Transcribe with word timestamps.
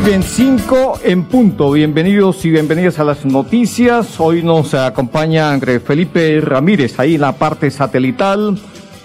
Muy 0.00 0.08
bien, 0.12 0.22
5 0.22 1.00
en 1.04 1.24
punto. 1.24 1.72
Bienvenidos 1.72 2.42
y 2.46 2.50
bienvenidas 2.50 2.98
a 2.98 3.04
las 3.04 3.26
noticias. 3.26 4.18
Hoy 4.18 4.42
nos 4.42 4.72
acompaña 4.72 5.60
Felipe 5.60 6.40
Ramírez, 6.40 6.98
ahí 6.98 7.16
en 7.16 7.20
la 7.20 7.36
parte 7.36 7.70
satelital. 7.70 8.58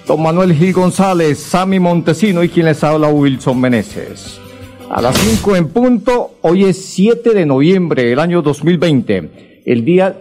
Don 0.08 0.24
Manuel 0.24 0.54
Gil 0.54 0.72
González, 0.72 1.38
Sammy 1.38 1.82
Montesino 1.82 2.42
y 2.46 2.48
quien 2.48 2.68
les 2.68 2.82
habla 2.82 3.10
Wilson 3.10 3.60
Meneses. 3.60 4.40
A 4.90 5.02
las 5.02 5.18
5 5.18 5.58
en 5.58 5.68
punto, 5.68 6.36
hoy 6.42 6.64
es 6.64 6.86
7 6.86 7.34
de 7.34 7.46
noviembre 7.46 8.06
del 8.06 8.20
año 8.20 8.42
2020, 8.42 9.64
el 9.66 9.84
día 9.84 10.18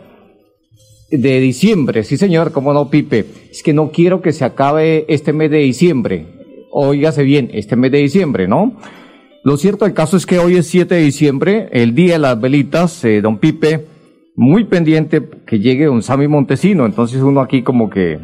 de 1.08 1.40
diciembre, 1.40 2.02
sí 2.02 2.16
señor, 2.16 2.50
como 2.50 2.72
no, 2.72 2.90
Pipe. 2.90 3.26
Es 3.48 3.62
que 3.62 3.72
no 3.72 3.92
quiero 3.92 4.20
que 4.20 4.32
se 4.32 4.44
acabe 4.44 5.04
este 5.06 5.32
mes 5.32 5.52
de 5.52 5.58
diciembre. 5.58 6.26
Óigase 6.72 7.22
bien, 7.22 7.48
este 7.52 7.76
mes 7.76 7.92
de 7.92 7.98
diciembre, 7.98 8.48
¿no? 8.48 8.76
Lo 9.44 9.58
cierto 9.58 9.84
del 9.84 9.92
caso 9.92 10.16
es 10.16 10.24
que 10.24 10.38
hoy 10.38 10.56
es 10.56 10.68
7 10.68 10.94
de 10.94 11.02
diciembre, 11.02 11.68
el 11.72 11.94
día 11.94 12.14
de 12.14 12.18
las 12.18 12.40
velitas, 12.40 13.04
eh, 13.04 13.20
don 13.20 13.36
Pipe, 13.36 13.86
muy 14.34 14.64
pendiente 14.64 15.22
que 15.46 15.58
llegue 15.58 15.84
don 15.84 16.02
Sammy 16.02 16.28
Montesino, 16.28 16.86
entonces 16.86 17.20
uno 17.20 17.42
aquí 17.42 17.62
como 17.62 17.90
que... 17.90 18.20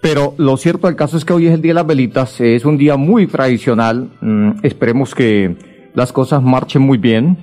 Pero 0.00 0.34
lo 0.38 0.56
cierto 0.56 0.88
del 0.88 0.96
caso 0.96 1.16
es 1.16 1.24
que 1.24 1.32
hoy 1.32 1.46
es 1.46 1.54
el 1.54 1.62
día 1.62 1.70
de 1.70 1.74
las 1.74 1.86
velitas, 1.86 2.40
eh, 2.40 2.56
es 2.56 2.64
un 2.64 2.76
día 2.76 2.96
muy 2.96 3.28
tradicional, 3.28 4.10
mm, 4.20 4.64
esperemos 4.64 5.14
que 5.14 5.54
las 5.94 6.12
cosas 6.12 6.42
marchen 6.42 6.82
muy 6.82 6.98
bien. 6.98 7.38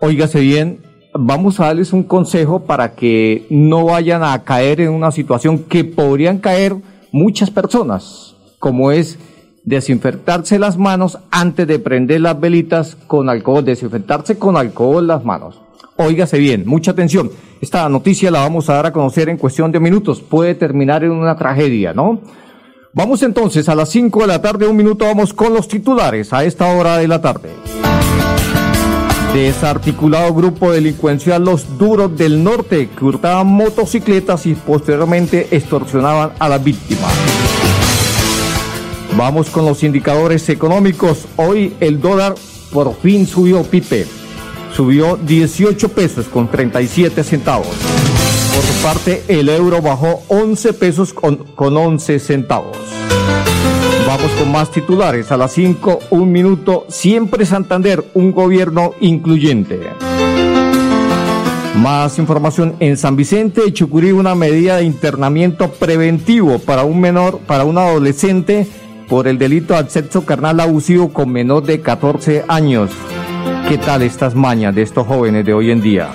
Óigase 0.00 0.40
bien, 0.40 0.80
vamos 1.14 1.60
a 1.60 1.66
darles 1.66 1.92
un 1.92 2.02
consejo 2.02 2.64
para 2.64 2.96
que 2.96 3.46
no 3.50 3.84
vayan 3.84 4.24
a 4.24 4.42
caer 4.42 4.80
en 4.80 4.90
una 4.90 5.12
situación 5.12 5.60
que 5.60 5.84
podrían 5.84 6.38
caer 6.38 6.74
muchas 7.12 7.52
personas, 7.52 8.34
como 8.58 8.90
es 8.90 9.16
desinfectarse 9.64 10.58
las 10.58 10.76
manos 10.76 11.18
antes 11.30 11.66
de 11.66 11.78
prender 11.78 12.20
las 12.20 12.40
velitas 12.40 12.96
con 13.06 13.28
alcohol, 13.28 13.64
desinfectarse 13.64 14.38
con 14.38 14.56
alcohol 14.56 15.06
las 15.06 15.24
manos. 15.24 15.60
Óigase 15.96 16.38
bien, 16.38 16.64
mucha 16.66 16.92
atención. 16.92 17.30
Esta 17.60 17.88
noticia 17.88 18.30
la 18.30 18.40
vamos 18.40 18.68
a 18.68 18.74
dar 18.74 18.86
a 18.86 18.92
conocer 18.92 19.28
en 19.28 19.36
cuestión 19.36 19.70
de 19.70 19.78
minutos. 19.78 20.20
Puede 20.20 20.54
terminar 20.54 21.04
en 21.04 21.12
una 21.12 21.36
tragedia, 21.36 21.92
¿no? 21.92 22.20
Vamos 22.94 23.22
entonces 23.22 23.68
a 23.68 23.74
las 23.74 23.88
5 23.90 24.20
de 24.22 24.26
la 24.26 24.42
tarde, 24.42 24.66
un 24.66 24.76
minuto, 24.76 25.06
vamos 25.06 25.32
con 25.32 25.54
los 25.54 25.68
titulares 25.68 26.32
a 26.32 26.44
esta 26.44 26.66
hora 26.76 26.98
de 26.98 27.08
la 27.08 27.20
tarde. 27.22 27.50
Desarticulado 29.32 30.34
grupo 30.34 30.72
delincuencial 30.72 31.42
Los 31.42 31.78
Duros 31.78 32.18
del 32.18 32.44
Norte 32.44 32.90
que 32.90 33.04
hurtaban 33.04 33.46
motocicletas 33.46 34.44
y 34.44 34.54
posteriormente 34.54 35.48
extorsionaban 35.50 36.32
a 36.38 36.50
las 36.50 36.62
víctimas. 36.62 37.41
Vamos 39.16 39.50
con 39.50 39.66
los 39.66 39.82
indicadores 39.82 40.48
económicos. 40.48 41.26
Hoy 41.36 41.74
el 41.80 42.00
dólar 42.00 42.34
por 42.72 42.94
fin 42.96 43.26
subió, 43.26 43.62
Pipe. 43.62 44.06
Subió 44.74 45.16
18 45.16 45.90
pesos 45.90 46.26
con 46.26 46.48
37 46.48 47.22
centavos. 47.22 47.66
Por 47.66 48.64
su 48.64 48.82
parte, 48.82 49.22
el 49.28 49.50
euro 49.50 49.82
bajó 49.82 50.22
11 50.28 50.72
pesos 50.72 51.12
con, 51.12 51.36
con 51.54 51.76
11 51.76 52.18
centavos. 52.18 52.78
Vamos 54.06 54.30
con 54.32 54.50
más 54.50 54.70
titulares. 54.70 55.30
A 55.30 55.36
las 55.36 55.52
5, 55.52 55.98
un 56.10 56.32
minuto. 56.32 56.86
Siempre 56.88 57.44
Santander, 57.44 58.02
un 58.14 58.32
gobierno 58.32 58.94
incluyente. 59.00 59.78
Más 61.76 62.18
información 62.18 62.76
en 62.80 62.96
San 62.96 63.16
Vicente, 63.16 63.72
Chucurí, 63.72 64.12
una 64.12 64.34
medida 64.34 64.76
de 64.76 64.84
internamiento 64.84 65.70
preventivo 65.72 66.58
para 66.58 66.84
un 66.84 67.00
menor, 67.00 67.40
para 67.40 67.64
un 67.64 67.76
adolescente 67.76 68.66
por 69.12 69.28
el 69.28 69.36
delito 69.36 69.74
de 69.74 69.90
sexo 69.90 70.24
carnal 70.24 70.58
abusivo 70.58 71.12
con 71.12 71.30
menor 71.30 71.64
de 71.64 71.82
14 71.82 72.46
años. 72.48 72.90
¿Qué 73.68 73.76
tal 73.76 74.00
estas 74.00 74.34
mañas 74.34 74.74
de 74.74 74.80
estos 74.80 75.06
jóvenes 75.06 75.44
de 75.44 75.52
hoy 75.52 75.70
en 75.70 75.82
día? 75.82 76.08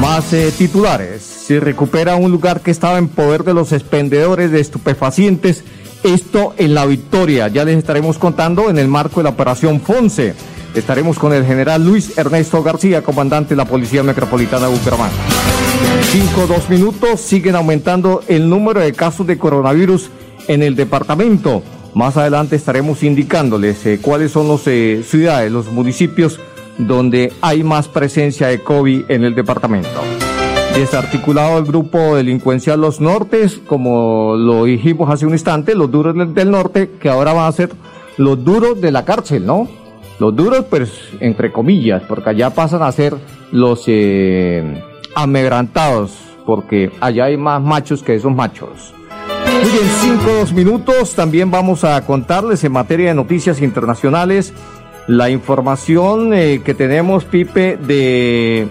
Más 0.00 0.32
eh, 0.32 0.52
titulares. 0.56 1.20
Se 1.22 1.58
recupera 1.58 2.14
un 2.14 2.30
lugar 2.30 2.60
que 2.60 2.70
estaba 2.70 2.98
en 2.98 3.08
poder 3.08 3.42
de 3.42 3.54
los 3.54 3.72
expendedores 3.72 4.52
de 4.52 4.60
estupefacientes. 4.60 5.64
Esto 6.04 6.54
en 6.58 6.74
la 6.74 6.86
victoria. 6.86 7.48
Ya 7.48 7.64
les 7.64 7.76
estaremos 7.76 8.18
contando 8.18 8.70
en 8.70 8.78
el 8.78 8.86
marco 8.86 9.18
de 9.18 9.24
la 9.24 9.30
operación 9.30 9.80
Fonse. 9.80 10.36
Estaremos 10.76 11.18
con 11.18 11.32
el 11.32 11.44
general 11.44 11.84
Luis 11.84 12.16
Ernesto 12.16 12.62
García, 12.62 13.02
comandante 13.02 13.56
de 13.56 13.56
la 13.56 13.64
Policía 13.64 14.04
Metropolitana 14.04 14.68
de 14.68 14.78
Bucaramanga. 14.78 15.12
Cinco, 16.12 16.46
dos 16.46 16.70
minutos. 16.70 17.20
Siguen 17.20 17.56
aumentando 17.56 18.22
el 18.28 18.48
número 18.48 18.78
de 18.78 18.92
casos 18.92 19.26
de 19.26 19.38
coronavirus 19.38 20.08
en 20.46 20.62
el 20.62 20.76
departamento. 20.76 21.64
Más 21.96 22.18
adelante 22.18 22.56
estaremos 22.56 23.02
indicándoles 23.02 23.86
eh, 23.86 23.98
cuáles 24.02 24.30
son 24.30 24.48
las 24.48 24.66
eh, 24.66 25.02
ciudades, 25.02 25.50
los 25.50 25.72
municipios 25.72 26.38
donde 26.76 27.32
hay 27.40 27.62
más 27.64 27.88
presencia 27.88 28.48
de 28.48 28.62
COVID 28.62 29.10
en 29.10 29.24
el 29.24 29.34
departamento. 29.34 29.88
Desarticulado 30.74 31.56
el 31.56 31.64
grupo 31.64 32.16
delincuencial 32.16 32.82
Los 32.82 33.00
Nortes, 33.00 33.62
como 33.66 34.36
lo 34.36 34.64
dijimos 34.64 35.08
hace 35.08 35.24
un 35.24 35.32
instante, 35.32 35.74
los 35.74 35.90
duros 35.90 36.14
del, 36.34 36.50
norte, 36.50 36.90
que 37.00 37.08
ahora 37.08 37.32
van 37.32 37.46
a 37.46 37.52
ser 37.52 37.70
los 38.18 38.44
duros 38.44 38.78
de 38.78 38.92
la 38.92 39.06
cárcel, 39.06 39.46
¿no? 39.46 39.66
Los 40.18 40.36
duros, 40.36 40.66
pues, 40.68 40.92
entre 41.20 41.50
comillas, 41.50 42.02
porque 42.06 42.28
allá 42.28 42.50
pasan 42.50 42.82
a 42.82 42.92
ser 42.92 43.16
los 43.52 43.84
eh, 43.86 44.84
amedrantados, 45.14 46.12
porque 46.44 46.90
allá 47.00 47.24
hay 47.24 47.38
más 47.38 47.62
machos 47.62 48.02
que 48.02 48.16
esos 48.16 48.34
machos. 48.34 48.92
Muy 49.66 49.78
bien, 49.78 49.90
cinco 50.00 50.54
minutos. 50.54 51.16
También 51.16 51.50
vamos 51.50 51.82
a 51.82 52.00
contarles 52.06 52.62
en 52.62 52.70
materia 52.70 53.08
de 53.08 53.14
noticias 53.14 53.60
internacionales 53.60 54.52
la 55.08 55.28
información 55.28 56.32
eh, 56.32 56.62
que 56.64 56.72
tenemos, 56.72 57.24
Pipe, 57.24 57.76
de, 57.76 58.68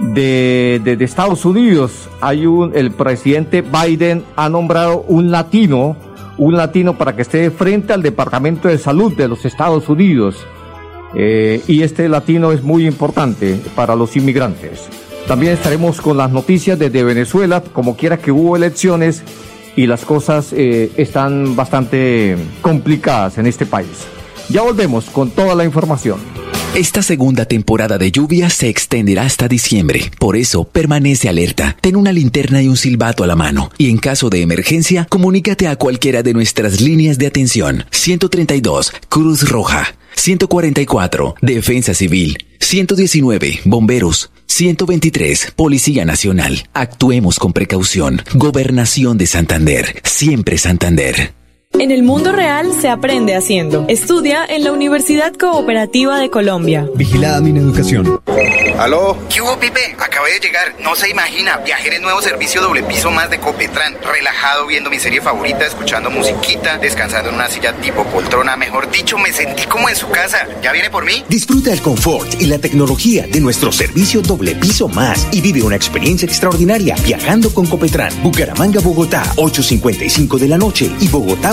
de, 0.00 0.80
de, 0.82 0.96
de, 0.96 1.04
Estados 1.04 1.44
Unidos. 1.44 2.08
Hay 2.20 2.46
un, 2.46 2.72
el 2.74 2.90
presidente 2.90 3.62
Biden 3.62 4.24
ha 4.34 4.48
nombrado 4.48 5.04
un 5.06 5.30
latino, 5.30 5.96
un 6.36 6.56
latino 6.56 6.98
para 6.98 7.14
que 7.14 7.22
esté 7.22 7.52
frente 7.52 7.92
al 7.92 8.02
Departamento 8.02 8.66
de 8.66 8.78
Salud 8.78 9.14
de 9.16 9.28
los 9.28 9.44
Estados 9.44 9.88
Unidos. 9.88 10.44
Eh, 11.14 11.62
y 11.68 11.82
este 11.82 12.08
latino 12.08 12.50
es 12.50 12.64
muy 12.64 12.88
importante 12.88 13.56
para 13.76 13.94
los 13.94 14.16
inmigrantes. 14.16 14.88
También 15.28 15.52
estaremos 15.52 16.00
con 16.00 16.16
las 16.16 16.32
noticias 16.32 16.76
desde 16.76 17.04
Venezuela, 17.04 17.62
como 17.72 17.96
quiera 17.96 18.16
que 18.16 18.32
hubo 18.32 18.56
elecciones 18.56 19.22
y 19.76 19.86
las 19.86 20.04
cosas 20.04 20.52
eh, 20.52 20.90
están 20.96 21.56
bastante 21.56 22.36
complicadas 22.60 23.38
en 23.38 23.46
este 23.46 23.66
país. 23.66 24.06
Ya 24.48 24.62
volvemos 24.62 25.06
con 25.06 25.30
toda 25.30 25.54
la 25.54 25.64
información. 25.64 26.18
Esta 26.74 27.02
segunda 27.02 27.44
temporada 27.44 27.98
de 27.98 28.10
lluvia 28.10 28.48
se 28.48 28.70
extenderá 28.70 29.24
hasta 29.24 29.46
diciembre. 29.46 30.10
Por 30.18 30.36
eso, 30.36 30.64
permanece 30.64 31.28
alerta. 31.28 31.76
Ten 31.82 31.96
una 31.96 32.12
linterna 32.12 32.62
y 32.62 32.68
un 32.68 32.78
silbato 32.78 33.22
a 33.22 33.26
la 33.26 33.36
mano. 33.36 33.70
Y 33.76 33.90
en 33.90 33.98
caso 33.98 34.30
de 34.30 34.40
emergencia, 34.40 35.06
comunícate 35.10 35.68
a 35.68 35.76
cualquiera 35.76 36.22
de 36.22 36.32
nuestras 36.32 36.80
líneas 36.80 37.18
de 37.18 37.26
atención. 37.26 37.84
132, 37.90 38.90
Cruz 39.10 39.50
Roja. 39.50 39.94
144, 40.16 41.34
Defensa 41.42 41.92
Civil. 41.92 42.38
119, 42.58 43.60
Bomberos. 43.66 44.30
123, 44.52 45.54
Policía 45.56 46.04
Nacional. 46.04 46.68
Actuemos 46.74 47.38
con 47.38 47.54
precaución. 47.54 48.22
Gobernación 48.34 49.16
de 49.16 49.26
Santander. 49.26 50.02
Siempre 50.04 50.58
Santander. 50.58 51.32
En 51.78 51.90
el 51.90 52.02
mundo 52.02 52.32
real 52.32 52.72
se 52.80 52.88
aprende 52.88 53.34
haciendo. 53.34 53.86
Estudia 53.88 54.44
en 54.44 54.62
la 54.62 54.72
Universidad 54.72 55.32
Cooperativa 55.34 56.18
de 56.18 56.30
Colombia. 56.30 56.86
Vigilada 56.94 57.40
mi 57.40 57.58
educación. 57.58 58.20
¿Aló? 58.78 59.16
¿Qué 59.28 59.40
hubo, 59.40 59.58
Pipe? 59.58 59.96
Acabé 59.98 60.32
de 60.34 60.40
llegar. 60.40 60.74
No 60.80 60.94
se 60.94 61.08
imagina. 61.08 61.58
Viajé 61.58 61.88
en 61.88 61.94
el 61.94 62.02
nuevo 62.02 62.20
servicio 62.20 62.60
doble 62.60 62.82
piso 62.82 63.10
más 63.10 63.30
de 63.30 63.38
Copetran. 63.38 63.96
Relajado 64.02 64.66
viendo 64.66 64.90
mi 64.90 64.98
serie 64.98 65.20
favorita, 65.20 65.66
escuchando 65.66 66.10
musiquita, 66.10 66.78
descansando 66.78 67.30
en 67.30 67.36
una 67.36 67.48
silla 67.48 67.72
tipo 67.74 68.04
poltrona. 68.04 68.56
Mejor 68.56 68.90
dicho, 68.90 69.18
me 69.18 69.32
sentí 69.32 69.64
como 69.66 69.88
en 69.88 69.96
su 69.96 70.08
casa. 70.08 70.46
¿Ya 70.62 70.72
viene 70.72 70.90
por 70.90 71.04
mí? 71.04 71.24
Disfruta 71.28 71.72
el 71.72 71.80
confort 71.80 72.40
y 72.40 72.46
la 72.46 72.58
tecnología 72.58 73.26
de 73.26 73.40
nuestro 73.40 73.72
servicio 73.72 74.20
doble 74.20 74.54
piso 74.54 74.88
más 74.88 75.28
y 75.32 75.40
vive 75.40 75.62
una 75.62 75.76
experiencia 75.76 76.26
extraordinaria 76.26 76.94
viajando 77.04 77.52
con 77.52 77.66
Copetran. 77.66 78.12
Bucaramanga, 78.22 78.80
Bogotá, 78.80 79.22
8.55 79.36 80.38
de 80.38 80.48
la 80.48 80.58
noche 80.58 80.90
y 81.00 81.08
Bogotá, 81.08 81.52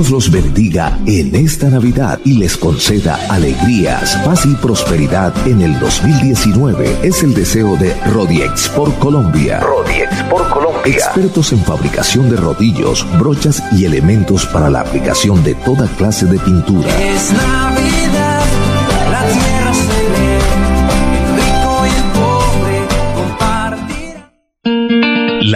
Dios 0.00 0.10
los 0.10 0.30
bendiga 0.30 0.98
en 1.04 1.34
esta 1.34 1.68
Navidad 1.68 2.20
y 2.24 2.38
les 2.38 2.56
conceda 2.56 3.18
alegrías, 3.28 4.16
paz 4.24 4.46
y 4.46 4.54
prosperidad 4.54 5.34
en 5.46 5.60
el 5.60 5.78
2019. 5.78 7.00
Es 7.02 7.22
el 7.22 7.34
deseo 7.34 7.76
de 7.76 7.94
Rodiex 8.06 8.70
por 8.70 8.94
Colombia. 8.94 9.60
Rodiex 9.60 10.22
por 10.30 10.48
Colombia. 10.48 10.70
Expertos 10.86 11.52
en 11.52 11.58
fabricación 11.58 12.30
de 12.30 12.38
rodillos, 12.38 13.06
brochas 13.18 13.62
y 13.72 13.84
elementos 13.84 14.46
para 14.46 14.70
la 14.70 14.80
aplicación 14.80 15.44
de 15.44 15.54
toda 15.56 15.86
clase 15.96 16.24
de 16.24 16.38
pintura. 16.38 16.88
Es 16.98 17.30
Navidad, 17.34 17.79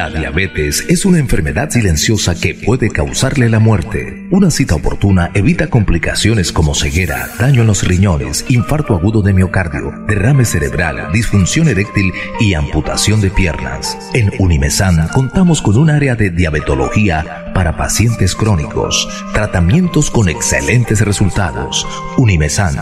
La 0.05 0.11
diabetes 0.11 0.85
es 0.91 1.07
una 1.07 1.19
enfermedad 1.19 1.71
silenciosa 1.71 2.35
que 2.39 2.55
puede 2.55 2.91
causarle 2.91 3.49
la 3.49 3.59
muerte. 3.59 4.27
Una 4.31 4.51
cita 4.51 4.75
oportuna 4.75 5.31
evita 5.33 5.69
complicaciones 5.69 6.53
como 6.53 6.75
ceguera, 6.75 7.31
daño 7.39 7.63
en 7.63 7.69
los 7.69 7.89
riñones, 7.89 8.45
infarto 8.51 8.95
agudo 8.95 9.23
de 9.23 9.33
miocardio, 9.33 9.93
derrame 10.07 10.45
cerebral, 10.45 11.11
disfunción 11.11 11.69
eréctil 11.69 12.13
y 12.39 12.53
amputación 12.53 13.23
de 13.23 13.31
piernas. 13.31 13.97
En 14.13 14.31
Unimesan 14.39 15.09
contamos 15.09 15.63
con 15.63 15.79
un 15.79 15.89
área 15.89 16.15
de 16.17 16.29
diabetología 16.29 17.44
para 17.55 17.77
pacientes 17.77 18.35
crónicos, 18.35 19.09
tratamientos 19.33 20.11
con 20.11 20.29
excelentes 20.29 21.01
resultados. 21.01 21.87
Unimesan, 22.19 22.75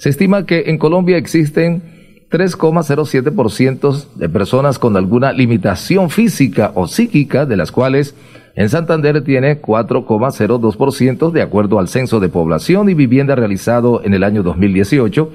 se 0.00 0.08
estima 0.08 0.46
que 0.46 0.64
en 0.68 0.78
Colombia 0.78 1.18
existen 1.18 1.82
3,07% 2.30 4.14
de 4.14 4.30
personas 4.30 4.78
con 4.78 4.96
alguna 4.96 5.30
limitación 5.34 6.08
física 6.08 6.72
o 6.74 6.88
psíquica, 6.88 7.44
de 7.44 7.58
las 7.58 7.70
cuales 7.70 8.14
en 8.54 8.70
Santander 8.70 9.22
tiene 9.22 9.60
4,02% 9.60 11.32
de 11.32 11.42
acuerdo 11.42 11.78
al 11.78 11.88
Censo 11.88 12.18
de 12.18 12.30
Población 12.30 12.88
y 12.88 12.94
Vivienda 12.94 13.34
realizado 13.34 14.02
en 14.02 14.14
el 14.14 14.24
año 14.24 14.42
2018. 14.42 15.32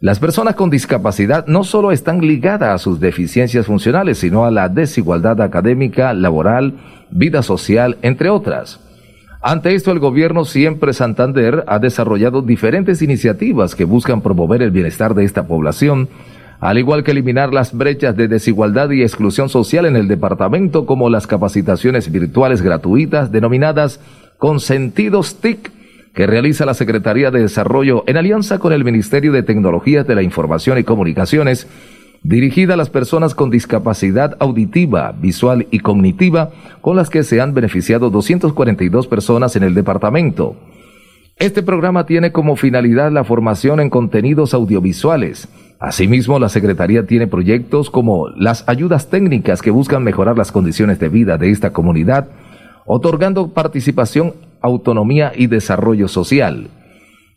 Las 0.00 0.18
personas 0.18 0.56
con 0.56 0.68
discapacidad 0.68 1.46
no 1.46 1.64
solo 1.64 1.90
están 1.90 2.20
ligadas 2.20 2.74
a 2.74 2.78
sus 2.78 3.00
deficiencias 3.00 3.64
funcionales, 3.64 4.18
sino 4.18 4.44
a 4.44 4.50
la 4.50 4.68
desigualdad 4.68 5.40
académica, 5.40 6.12
laboral, 6.12 6.74
vida 7.10 7.42
social, 7.42 7.96
entre 8.02 8.28
otras. 8.28 8.85
Ante 9.42 9.74
esto, 9.74 9.92
el 9.92 9.98
gobierno 9.98 10.44
Siempre 10.44 10.92
Santander 10.92 11.64
ha 11.66 11.78
desarrollado 11.78 12.42
diferentes 12.42 13.02
iniciativas 13.02 13.74
que 13.74 13.84
buscan 13.84 14.22
promover 14.22 14.62
el 14.62 14.70
bienestar 14.70 15.14
de 15.14 15.24
esta 15.24 15.46
población, 15.46 16.08
al 16.58 16.78
igual 16.78 17.04
que 17.04 17.10
eliminar 17.10 17.52
las 17.52 17.76
brechas 17.76 18.16
de 18.16 18.28
desigualdad 18.28 18.90
y 18.90 19.02
exclusión 19.02 19.48
social 19.48 19.84
en 19.84 19.96
el 19.96 20.08
departamento, 20.08 20.86
como 20.86 21.10
las 21.10 21.26
capacitaciones 21.26 22.10
virtuales 22.10 22.62
gratuitas 22.62 23.30
denominadas 23.30 24.00
Consentidos 24.38 25.36
TIC, 25.36 25.70
que 26.14 26.26
realiza 26.26 26.64
la 26.64 26.74
Secretaría 26.74 27.30
de 27.30 27.42
Desarrollo 27.42 28.04
en 28.06 28.16
alianza 28.16 28.58
con 28.58 28.72
el 28.72 28.84
Ministerio 28.84 29.32
de 29.32 29.42
Tecnologías 29.42 30.06
de 30.06 30.14
la 30.14 30.22
Información 30.22 30.78
y 30.78 30.84
Comunicaciones, 30.84 31.68
dirigida 32.28 32.74
a 32.74 32.76
las 32.76 32.90
personas 32.90 33.36
con 33.36 33.50
discapacidad 33.50 34.36
auditiva, 34.40 35.12
visual 35.12 35.68
y 35.70 35.78
cognitiva, 35.78 36.50
con 36.80 36.96
las 36.96 37.08
que 37.08 37.22
se 37.22 37.40
han 37.40 37.54
beneficiado 37.54 38.10
242 38.10 39.06
personas 39.06 39.54
en 39.54 39.62
el 39.62 39.74
departamento. 39.74 40.56
Este 41.36 41.62
programa 41.62 42.04
tiene 42.04 42.32
como 42.32 42.56
finalidad 42.56 43.12
la 43.12 43.22
formación 43.22 43.78
en 43.78 43.90
contenidos 43.90 44.54
audiovisuales. 44.54 45.48
Asimismo, 45.78 46.40
la 46.40 46.48
Secretaría 46.48 47.06
tiene 47.06 47.28
proyectos 47.28 47.90
como 47.90 48.28
las 48.30 48.68
ayudas 48.68 49.08
técnicas 49.08 49.62
que 49.62 49.70
buscan 49.70 50.02
mejorar 50.02 50.36
las 50.36 50.50
condiciones 50.50 50.98
de 50.98 51.08
vida 51.08 51.38
de 51.38 51.50
esta 51.50 51.72
comunidad, 51.72 52.28
otorgando 52.86 53.52
participación, 53.52 54.34
autonomía 54.60 55.30
y 55.36 55.46
desarrollo 55.46 56.08
social. 56.08 56.70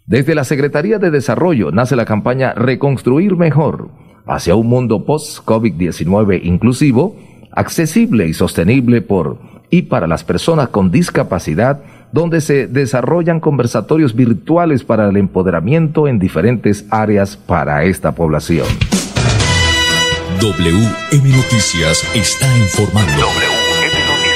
Desde 0.08 0.34
la 0.34 0.46
Secretaría 0.46 0.98
de 0.98 1.12
Desarrollo 1.12 1.72
nace 1.72 1.96
la 1.96 2.06
campaña 2.06 2.54
Reconstruir 2.54 3.36
Mejor, 3.36 3.92
hacia 4.30 4.56
un 4.56 4.68
mundo 4.68 5.04
post-COVID-19 5.06 6.42
inclusivo, 6.44 7.16
accesible 7.52 8.28
y 8.28 8.34
sostenible 8.34 9.02
por 9.02 9.38
y 9.70 9.84
para 9.84 10.08
las 10.08 10.24
personas 10.24 10.70
con 10.70 10.92
discapacidad, 10.92 11.82
donde 12.12 12.42
se 12.42 12.68
desarrollan 12.68 13.40
conversatorios 13.40 14.16
virtuales 14.16 14.84
para 14.84 15.10
el 15.10 15.18
empoderamiento 15.18 16.08
en 16.08 16.20
diferentes 16.20 16.86
áreas 16.90 17.38
para 17.38 17.84
esta 17.84 18.14
población. 18.16 18.66
WM 20.42 21.30
Noticias 21.30 22.04
está 22.16 22.48
informando. 22.58 23.12
WM 23.12 24.00
Noticias. 24.08 24.30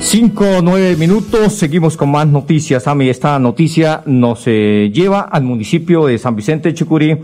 Cinco 0.00 0.44
o 0.58 0.62
nueve 0.62 0.96
minutos, 0.96 1.52
seguimos 1.54 1.96
con 1.96 2.10
más 2.10 2.26
noticias. 2.26 2.86
A 2.88 2.94
mí 2.94 3.08
esta 3.08 3.38
noticia 3.38 4.02
nos 4.06 4.42
eh, 4.46 4.90
lleva 4.92 5.20
al 5.20 5.44
municipio 5.44 6.06
de 6.06 6.18
San 6.18 6.34
Vicente 6.34 6.74
Chucurí, 6.74 7.18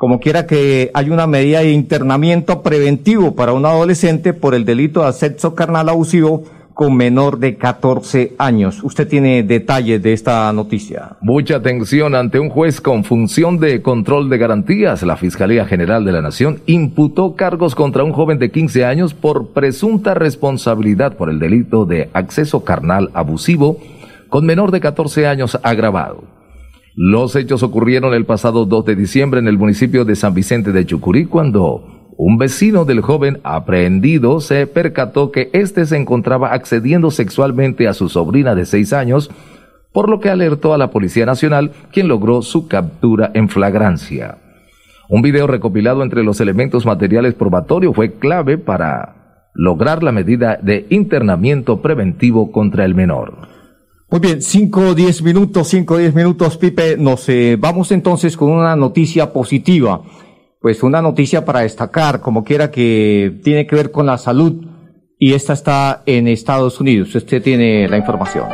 como 0.00 0.18
quiera 0.18 0.46
que 0.46 0.90
hay 0.94 1.10
una 1.10 1.26
medida 1.26 1.60
de 1.60 1.72
internamiento 1.72 2.62
preventivo 2.62 3.34
para 3.34 3.52
un 3.52 3.66
adolescente 3.66 4.32
por 4.32 4.54
el 4.54 4.64
delito 4.64 5.04
de 5.04 5.12
sexo 5.12 5.54
carnal 5.54 5.90
abusivo 5.90 6.44
con 6.72 6.96
menor 6.96 7.38
de 7.38 7.58
14 7.58 8.32
años. 8.38 8.82
Usted 8.82 9.06
tiene 9.06 9.42
detalles 9.42 10.02
de 10.02 10.14
esta 10.14 10.50
noticia. 10.54 11.18
Mucha 11.20 11.56
atención 11.56 12.14
ante 12.14 12.40
un 12.40 12.48
juez 12.48 12.80
con 12.80 13.04
función 13.04 13.58
de 13.58 13.82
control 13.82 14.30
de 14.30 14.38
garantías. 14.38 15.02
La 15.02 15.18
Fiscalía 15.18 15.66
General 15.66 16.02
de 16.02 16.12
la 16.12 16.22
Nación 16.22 16.62
imputó 16.64 17.36
cargos 17.36 17.74
contra 17.74 18.02
un 18.02 18.12
joven 18.14 18.38
de 18.38 18.50
15 18.50 18.86
años 18.86 19.12
por 19.12 19.48
presunta 19.48 20.14
responsabilidad 20.14 21.18
por 21.18 21.28
el 21.28 21.38
delito 21.38 21.84
de 21.84 22.08
acceso 22.14 22.64
carnal 22.64 23.10
abusivo 23.12 23.76
con 24.30 24.46
menor 24.46 24.70
de 24.70 24.80
14 24.80 25.26
años 25.26 25.58
agravado. 25.62 26.39
Los 27.02 27.34
hechos 27.34 27.62
ocurrieron 27.62 28.12
el 28.12 28.26
pasado 28.26 28.66
2 28.66 28.84
de 28.84 28.94
diciembre 28.94 29.40
en 29.40 29.48
el 29.48 29.56
municipio 29.56 30.04
de 30.04 30.14
San 30.16 30.34
Vicente 30.34 30.70
de 30.70 30.84
Chucurí 30.84 31.24
cuando 31.24 32.12
Un 32.18 32.36
vecino 32.36 32.84
del 32.84 33.00
joven 33.00 33.40
aprehendido 33.42 34.40
se 34.40 34.66
percató 34.66 35.32
que 35.32 35.48
éste 35.54 35.86
se 35.86 35.96
encontraba 35.96 36.52
accediendo 36.52 37.10
sexualmente 37.10 37.88
a 37.88 37.94
su 37.94 38.10
sobrina 38.10 38.54
de 38.54 38.66
seis 38.66 38.92
años, 38.92 39.30
por 39.94 40.10
lo 40.10 40.20
que 40.20 40.28
alertó 40.28 40.74
a 40.74 40.76
la 40.76 40.90
Policía 40.90 41.24
Nacional, 41.24 41.70
quien 41.90 42.06
logró 42.06 42.42
su 42.42 42.68
captura 42.68 43.30
en 43.32 43.48
flagrancia. 43.48 44.36
Un 45.08 45.22
video 45.22 45.46
recopilado 45.46 46.02
entre 46.02 46.22
los 46.22 46.38
elementos 46.42 46.84
materiales 46.84 47.32
probatorios 47.32 47.96
fue 47.96 48.18
clave 48.18 48.58
para 48.58 49.48
lograr 49.54 50.02
la 50.02 50.12
medida 50.12 50.58
de 50.60 50.84
internamiento 50.90 51.80
preventivo 51.80 52.52
contra 52.52 52.84
el 52.84 52.94
menor. 52.94 53.49
Muy 54.10 54.18
bien, 54.18 54.42
cinco 54.42 54.80
o 54.80 54.94
diez 54.94 55.22
minutos, 55.22 55.68
cinco 55.68 55.94
o 55.94 55.98
diez 55.98 56.12
minutos, 56.12 56.56
Pipe. 56.56 56.96
Nos 56.96 57.28
eh, 57.28 57.56
vamos 57.56 57.92
entonces 57.92 58.36
con 58.36 58.50
una 58.50 58.74
noticia 58.74 59.32
positiva. 59.32 60.02
Pues 60.60 60.82
una 60.82 61.00
noticia 61.00 61.44
para 61.44 61.60
destacar, 61.60 62.20
como 62.20 62.42
quiera 62.42 62.72
que 62.72 63.38
tiene 63.44 63.68
que 63.68 63.76
ver 63.76 63.92
con 63.92 64.06
la 64.06 64.18
salud. 64.18 64.66
Y 65.16 65.34
esta 65.34 65.52
está 65.52 66.02
en 66.06 66.26
Estados 66.26 66.80
Unidos. 66.80 67.14
Usted 67.14 67.40
tiene 67.40 67.88
la 67.88 67.98
información. 67.98 68.48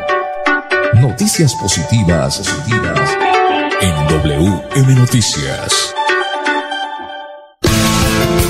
Noticias 1.01 1.55
positivas, 1.55 2.37
positivas 2.37 3.17
en 3.81 4.09
WM 4.09 4.95
Noticias. 4.95 5.95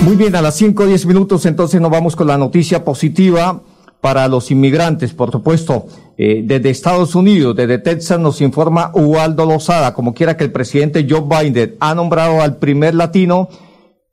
Muy 0.03 0.17
bien, 0.17 0.35
a 0.35 0.43
las 0.43 0.57
5 0.57 0.83
o 0.83 0.87
10 0.87 1.07
minutos 1.07 1.47
entonces 1.47 1.81
nos 1.81 1.91
vamos 1.93 2.17
con 2.17 2.27
la 2.27 2.37
noticia 2.37 2.85
positiva 2.85 3.63
para 4.01 4.29
los 4.29 4.51
inmigrantes, 4.51 5.13
por 5.13 5.31
supuesto. 5.31 5.87
Eh, 6.19 6.43
desde 6.45 6.71
Estados 6.71 7.15
Unidos, 7.15 7.55
desde 7.55 7.79
Texas 7.79 8.19
nos 8.19 8.41
informa 8.41 8.91
Ubaldo 8.95 9.45
Lozada, 9.45 9.93
como 9.93 10.15
quiera 10.15 10.37
que 10.37 10.45
el 10.45 10.53
presidente 10.53 11.07
Joe 11.09 11.23
Biden 11.23 11.77
ha 11.79 11.95
nombrado 11.95 12.41
al 12.41 12.57
primer 12.57 12.95
latino 12.95 13.49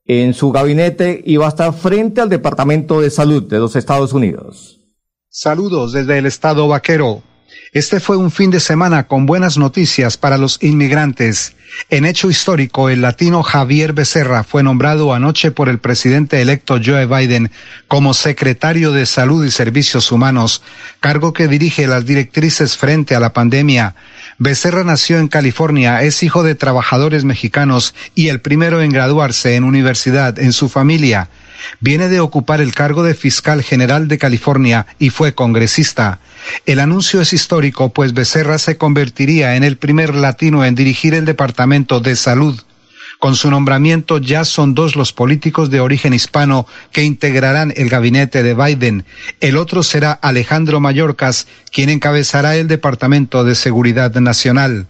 en 0.06 0.34
su 0.34 0.52
gabinete 0.52 1.22
y 1.26 1.38
va 1.38 1.46
a 1.46 1.50
estar 1.50 1.74
frente 1.74 2.20
al 2.20 2.30
Departamento 2.30 3.00
de 3.00 3.10
Salud 3.10 3.44
de 3.44 3.60
los 3.60 3.76
Estados 3.76 4.12
Unidos. 4.12 4.82
Saludos 5.30 5.94
desde 5.94 6.18
el 6.18 6.26
estado 6.26 6.68
vaquero. 6.68 7.24
Este 7.74 8.00
fue 8.00 8.18
un 8.18 8.30
fin 8.30 8.52
de 8.52 8.60
semana 8.60 9.08
con 9.08 9.26
buenas 9.26 9.58
noticias 9.58 10.16
para 10.16 10.38
los 10.38 10.62
inmigrantes. 10.62 11.56
En 11.90 12.06
hecho 12.06 12.30
histórico, 12.30 12.88
el 12.88 13.02
latino 13.02 13.42
Javier 13.42 13.94
Becerra 13.94 14.44
fue 14.44 14.62
nombrado 14.62 15.12
anoche 15.12 15.50
por 15.50 15.70
el 15.70 15.80
presidente 15.80 16.40
electo 16.40 16.80
Joe 16.86 17.08
Biden 17.08 17.50
como 17.88 18.14
secretario 18.14 18.92
de 18.92 19.08
Salud 19.08 19.44
y 19.44 19.50
Servicios 19.50 20.12
Humanos, 20.12 20.62
cargo 21.00 21.34
que 21.34 21.48
dirige 21.48 21.88
las 21.88 22.06
directrices 22.06 22.78
frente 22.78 23.16
a 23.16 23.20
la 23.20 23.34
pandemia. 23.34 23.96
Becerra 24.38 24.84
nació 24.84 25.18
en 25.18 25.28
California, 25.28 26.04
es 26.04 26.22
hijo 26.22 26.44
de 26.44 26.54
trabajadores 26.54 27.24
mexicanos 27.24 27.96
y 28.14 28.28
el 28.28 28.40
primero 28.40 28.84
en 28.84 28.92
graduarse 28.92 29.56
en 29.56 29.64
universidad 29.64 30.38
en 30.38 30.54
su 30.54 30.70
familia. 30.70 31.28
Viene 31.80 32.10
de 32.10 32.20
ocupar 32.20 32.62
el 32.62 32.74
cargo 32.74 33.04
de 33.04 33.16
fiscal 33.16 33.64
general 33.64 34.08
de 34.08 34.18
California 34.18 34.86
y 35.00 35.10
fue 35.10 35.34
congresista. 35.34 36.20
El 36.66 36.80
anuncio 36.80 37.22
es 37.22 37.34
histórico, 37.34 37.94
pues 37.94 38.14
Becerra 38.14 38.58
se 38.58 38.78
convertiría 38.78 39.56
en 39.56 39.64
el 39.64 39.78
primer 39.78 40.16
latino 40.16 40.66
en 40.66 40.76
dirigir 40.76 41.14
el 41.14 41.26
Departamento 41.26 42.00
de 42.00 42.16
Salud. 42.16 42.60
Con 43.24 43.38
su 43.38 43.50
nombramiento 43.50 44.18
ya 44.18 44.44
son 44.44 44.74
dos 44.74 44.98
los 44.98 45.14
políticos 45.14 45.70
de 45.70 45.80
origen 45.80 46.14
hispano 46.14 46.68
que 46.92 47.04
integrarán 47.04 47.74
el 47.78 47.88
gabinete 47.88 48.44
de 48.44 48.54
Biden. 48.54 49.06
El 49.40 49.56
otro 49.56 49.82
será 49.82 50.12
Alejandro 50.12 50.82
Mayorkas, 50.82 51.48
quien 51.72 51.90
encabezará 51.90 52.58
el 52.58 52.68
Departamento 52.68 53.46
de 53.46 53.56
Seguridad 53.56 54.14
Nacional. 54.16 54.88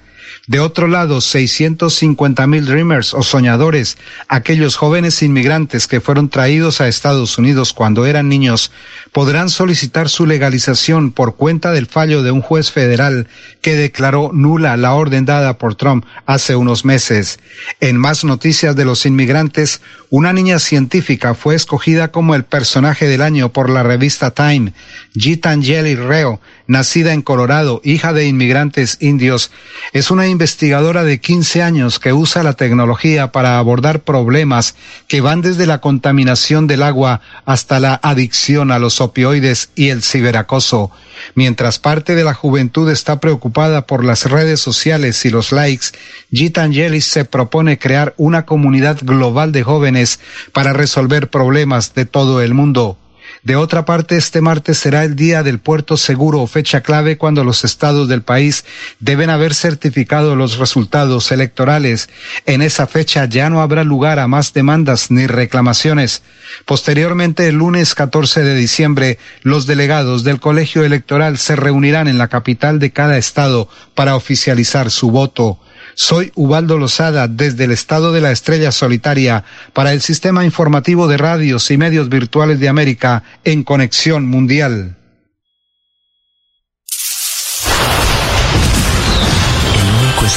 De 0.48 0.60
otro 0.60 0.88
lado, 0.88 1.22
650 1.22 2.48
mil 2.48 2.66
Dreamers 2.66 3.14
o 3.14 3.24
soñadores, 3.24 3.98
aquellos 4.28 4.76
jóvenes 4.76 5.24
inmigrantes 5.24 5.88
que 5.88 6.02
fueron 6.02 6.30
traídos 6.30 6.82
a 6.82 6.88
Estados 6.88 7.38
Unidos 7.38 7.74
cuando 7.74 8.06
eran 8.06 8.30
niños, 8.30 8.72
podrán 9.12 9.50
solicitar 9.50 10.10
su 10.10 10.26
legalización 10.26 11.12
por 11.12 11.36
cuenta 11.36 11.72
del 11.72 11.88
fallo 11.88 12.24
de 12.24 12.32
un 12.32 12.42
juez 12.42 12.72
federal 12.72 13.28
que 13.62 13.76
declaró 13.76 14.32
nula 14.34 14.76
la 14.78 14.94
orden 14.94 15.26
dada 15.26 15.58
por 15.58 15.76
Trump 15.76 16.06
hace 16.26 16.56
unos 16.56 16.84
meses. 16.84 17.40
En 17.80 17.98
más 17.98 18.24
noticias 18.24 18.76
de 18.76 18.86
los 18.86 19.06
inmigrantes, 19.06 19.82
una 20.10 20.34
niña 20.34 20.60
científica 20.60 21.34
fue 21.36 21.56
escogida 21.56 22.12
como 22.12 22.36
el 22.36 22.44
personaje 22.44 23.08
del 23.08 23.22
año 23.22 23.54
por 23.54 23.70
la 23.70 23.84
revista 23.84 24.32
Time, 24.32 24.74
Gitangeli 25.16 25.96
Reo, 25.96 26.40
nacida 26.68 27.14
en 27.14 27.22
Colorado, 27.22 27.82
hija 27.84 28.14
de 28.14 28.28
inmigrantes 28.28 28.98
indios, 29.02 29.52
es 29.92 30.12
una 30.12 30.28
investigadora 30.28 31.04
de 31.04 31.20
15 31.20 31.62
años 31.62 32.00
que 32.00 32.14
usa 32.14 32.44
la 32.44 32.54
tecnología 32.54 33.32
para 33.32 33.60
abordar 33.60 34.02
problemas 34.02 34.76
que 35.08 35.22
van 35.22 35.42
desde 35.42 35.68
la 35.68 35.82
contaminación 35.82 36.68
del 36.68 36.84
agua 36.84 37.22
hasta 37.46 37.80
la 37.80 38.00
adicción 38.02 38.72
a 38.72 38.80
los 38.80 39.02
opioides 39.02 39.70
y 39.76 39.90
el 39.90 40.04
ciberacoso. 40.04 40.92
Mientras 41.36 41.80
parte 41.80 42.16
de 42.16 42.24
la 42.24 42.34
juventud 42.34 42.90
está 42.90 43.20
preocupada 43.20 43.86
por 43.86 44.04
las 44.04 44.26
redes 44.30 44.60
sociales 44.60 45.26
y 45.26 45.30
los 45.30 45.52
likes, 45.52 45.88
Gitangelis 46.32 47.06
se 47.06 47.26
propone 47.26 47.78
crear 47.78 48.14
una 48.18 48.46
comunidad 48.46 49.00
global 49.02 49.52
de 49.52 49.64
jóvenes 49.64 50.20
para 50.52 50.74
resolver 50.74 51.30
problemas 51.30 51.94
de 51.94 52.06
todo 52.06 52.42
el 52.42 52.54
mundo. 52.54 52.98
De 53.44 53.58
otra 53.58 53.84
parte, 53.84 54.16
este 54.16 54.40
martes 54.40 54.78
será 54.78 55.04
el 55.04 55.18
día 55.18 55.44
del 55.44 55.60
puerto 55.60 55.98
seguro 55.98 56.40
o 56.42 56.48
fecha 56.48 56.80
clave 56.80 57.18
cuando 57.18 57.44
los 57.44 57.66
estados 57.66 58.08
del 58.08 58.22
país 58.22 58.64
deben 59.02 59.30
haber 59.30 59.54
certificado 59.54 60.38
los 60.38 60.58
resultados 60.60 61.30
electorales. 61.30 62.08
En 62.46 62.62
esa 62.62 62.88
fecha 62.88 63.26
ya 63.26 63.50
no 63.50 63.62
habrá 63.62 63.84
lugar 63.84 64.20
a 64.20 64.30
más 64.30 64.54
demandas 64.54 65.12
ni 65.12 65.28
reclamaciones. 65.28 66.24
Posteriormente, 66.64 67.50
el 67.50 67.56
lunes 67.56 67.96
14 67.96 68.44
de 68.44 68.56
diciembre, 68.56 69.20
los 69.42 69.68
delegados 69.68 70.24
del 70.24 70.40
colegio 70.40 70.86
electoral 70.86 71.38
se 71.38 71.58
reunirán 71.58 72.08
en 72.08 72.18
la 72.18 72.30
capital 72.30 72.80
de 72.80 72.92
cada 72.92 73.18
estado 73.18 73.68
para 73.94 74.16
oficializar 74.16 74.90
su 74.90 75.12
voto. 75.12 75.60
Soy 75.96 76.32
Ubaldo 76.36 76.78
Lozada 76.78 77.28
desde 77.28 77.66
el 77.66 77.72
estado 77.72 78.12
de 78.12 78.22
la 78.22 78.32
Estrella 78.32 78.72
Solitaria 78.72 79.44
para 79.74 79.92
el 79.94 80.02
Sistema 80.02 80.46
Informativo 80.46 81.08
de 81.08 81.18
Radios 81.18 81.70
y 81.72 81.78
Medios 81.78 82.10
Virtuales 82.10 82.60
de 82.60 82.70
América 82.70 83.24
en 83.44 83.64
Conexión 83.64 84.26
Mundial. 84.26 84.96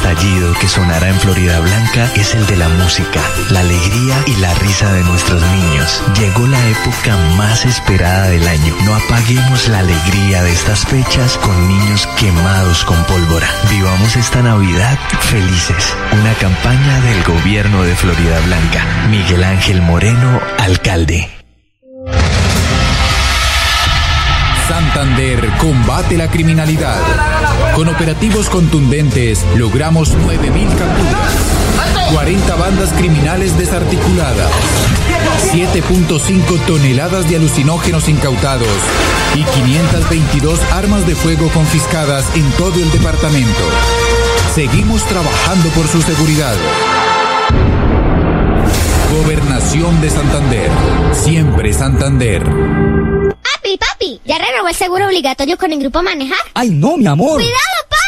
Estallido 0.07 0.53
que 0.61 0.69
sonará 0.69 1.09
en 1.09 1.19
Florida 1.19 1.59
Blanca 1.59 2.09
es 2.15 2.33
el 2.37 2.47
de 2.47 2.57
la 2.57 2.69
música, 2.69 3.21
la 3.51 3.59
alegría 3.59 4.15
y 4.27 4.37
la 4.37 4.55
risa 4.55 4.93
de 4.93 5.03
nuestros 5.03 5.43
niños. 5.43 6.01
Llegó 6.17 6.47
la 6.47 6.65
época 6.69 7.17
más 7.37 7.65
esperada 7.65 8.29
del 8.29 8.47
año. 8.47 8.73
No 8.85 8.95
apaguemos 8.95 9.67
la 9.69 9.81
alegría 9.81 10.45
de 10.45 10.53
estas 10.53 10.87
fechas 10.87 11.37
con 11.39 11.67
niños 11.67 12.07
quemados 12.21 12.85
con 12.85 13.03
pólvora. 13.07 13.49
Vivamos 13.69 14.15
esta 14.15 14.43
Navidad 14.43 14.97
felices. 15.23 15.97
Una 16.13 16.35
campaña 16.35 17.01
del 17.01 17.25
gobierno 17.25 17.83
de 17.83 17.97
Florida 17.97 18.39
Blanca. 18.47 18.85
Miguel 19.11 19.43
Ángel 19.43 19.83
Moreno, 19.83 20.41
alcalde. 20.59 21.36
Santander 24.69 25.49
combate 25.59 26.17
la 26.17 26.29
criminalidad. 26.29 27.01
Con 27.77 27.89
operativos 27.89 28.51
contundentes 28.51 29.45
logramos 29.57 30.17
9.000 30.17 30.69
capturas, 30.77 32.13
40 32.13 32.57
bandas 32.57 32.93
criminales 32.95 33.57
desarticuladas, 33.57 34.51
7.5 35.53 36.59
toneladas 36.67 37.29
de 37.29 37.37
alucinógenos 37.37 38.09
incautados 38.09 38.67
y 39.37 39.45
522 39.45 40.61
armas 40.73 41.07
de 41.07 41.15
fuego 41.15 41.49
confiscadas 41.51 42.25
en 42.35 42.51
todo 42.53 42.75
el 42.75 42.91
departamento. 42.91 43.63
Seguimos 44.53 45.05
trabajando 45.05 45.69
por 45.71 45.87
su 45.87 46.03
seguridad. 46.03 46.57
Gobernación 49.23 50.01
de 50.01 50.11
Santander. 50.11 50.71
Siempre 51.13 51.73
Santander. 51.73 52.43
Papi, 53.79 54.21
¿ya 54.25 54.39
renovó 54.39 54.69
el 54.69 54.75
seguro 54.75 55.07
obligatorio 55.07 55.57
con 55.59 55.73
el 55.73 55.79
grupo 55.81 56.03
Manejar? 56.03 56.39
¡Ay, 56.55 56.71
no, 56.71 56.97
mi 56.97 57.07
amor! 57.07 57.35
¡Cuidado, 57.35 57.57
papi! 57.89 58.06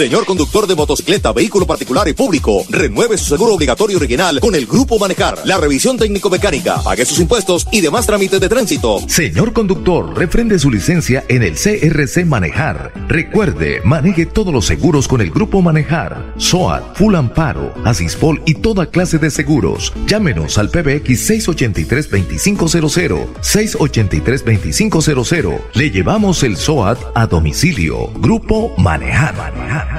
Señor 0.00 0.24
conductor 0.24 0.66
de 0.66 0.74
motocicleta, 0.74 1.30
vehículo 1.30 1.66
particular 1.66 2.08
y 2.08 2.14
público, 2.14 2.64
renueve 2.70 3.18
su 3.18 3.26
seguro 3.26 3.52
obligatorio 3.52 3.98
original 3.98 4.40
con 4.40 4.54
el 4.54 4.64
Grupo 4.64 4.98
Manejar, 4.98 5.42
la 5.44 5.58
revisión 5.58 5.98
técnico-mecánica, 5.98 6.82
pague 6.82 7.04
sus 7.04 7.18
impuestos 7.18 7.68
y 7.70 7.82
demás 7.82 8.06
trámites 8.06 8.40
de 8.40 8.48
tránsito. 8.48 9.00
Señor 9.08 9.52
conductor, 9.52 10.16
refrende 10.16 10.58
su 10.58 10.70
licencia 10.70 11.26
en 11.28 11.42
el 11.42 11.52
CRC 11.52 12.24
Manejar. 12.24 12.94
Recuerde, 13.08 13.82
maneje 13.84 14.24
todos 14.24 14.54
los 14.54 14.64
seguros 14.64 15.06
con 15.06 15.20
el 15.20 15.30
Grupo 15.30 15.60
Manejar, 15.60 16.32
SOAT, 16.38 16.96
Full 16.96 17.14
Amparo, 17.14 17.74
Asispol 17.84 18.40
y 18.46 18.54
toda 18.54 18.86
clase 18.86 19.18
de 19.18 19.30
seguros. 19.30 19.92
Llámenos 20.06 20.56
al 20.56 20.70
PBX 20.70 21.30
683-2500, 21.30 23.26
683-2500. 23.42 25.60
Le 25.74 25.90
llevamos 25.90 26.42
el 26.42 26.56
SOAT 26.56 26.98
a 27.14 27.26
domicilio. 27.26 28.10
Grupo 28.14 28.72
Manejar. 28.78 29.36
Manejar. 29.36 29.89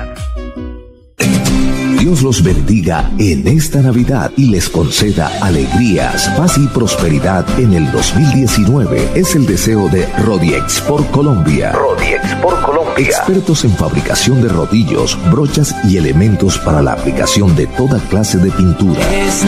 Dios 2.01 2.24
los 2.24 2.43
bendiga 2.43 3.12
en 3.19 3.48
esta 3.48 3.79
Navidad 3.79 4.31
y 4.36 4.48
les 4.48 4.69
conceda 4.69 5.31
alegrías, 5.39 6.29
paz 6.36 6.57
y 6.57 6.65
prosperidad 6.67 7.45
en 7.60 7.74
el 7.74 7.91
2019. 7.91 9.12
Es 9.13 9.36
el 9.36 9.45
deseo 9.45 9.88
de 9.88 10.07
Rodiexport 10.17 11.12
Colombia. 11.12 11.74
Rodiexport 11.74 12.65
Colombia. 12.65 13.05
Expertos 13.05 13.65
en 13.65 13.71
fabricación 13.77 14.41
de 14.41 14.50
rodillos, 14.50 15.15
brochas 15.29 15.75
y 15.83 15.98
elementos 15.98 16.57
para 16.57 16.81
la 16.81 16.93
aplicación 16.93 17.55
de 17.55 17.67
toda 17.67 18.00
clase 18.10 18.39
de 18.39 18.50
pintura. 18.50 19.00
Es 19.13 19.45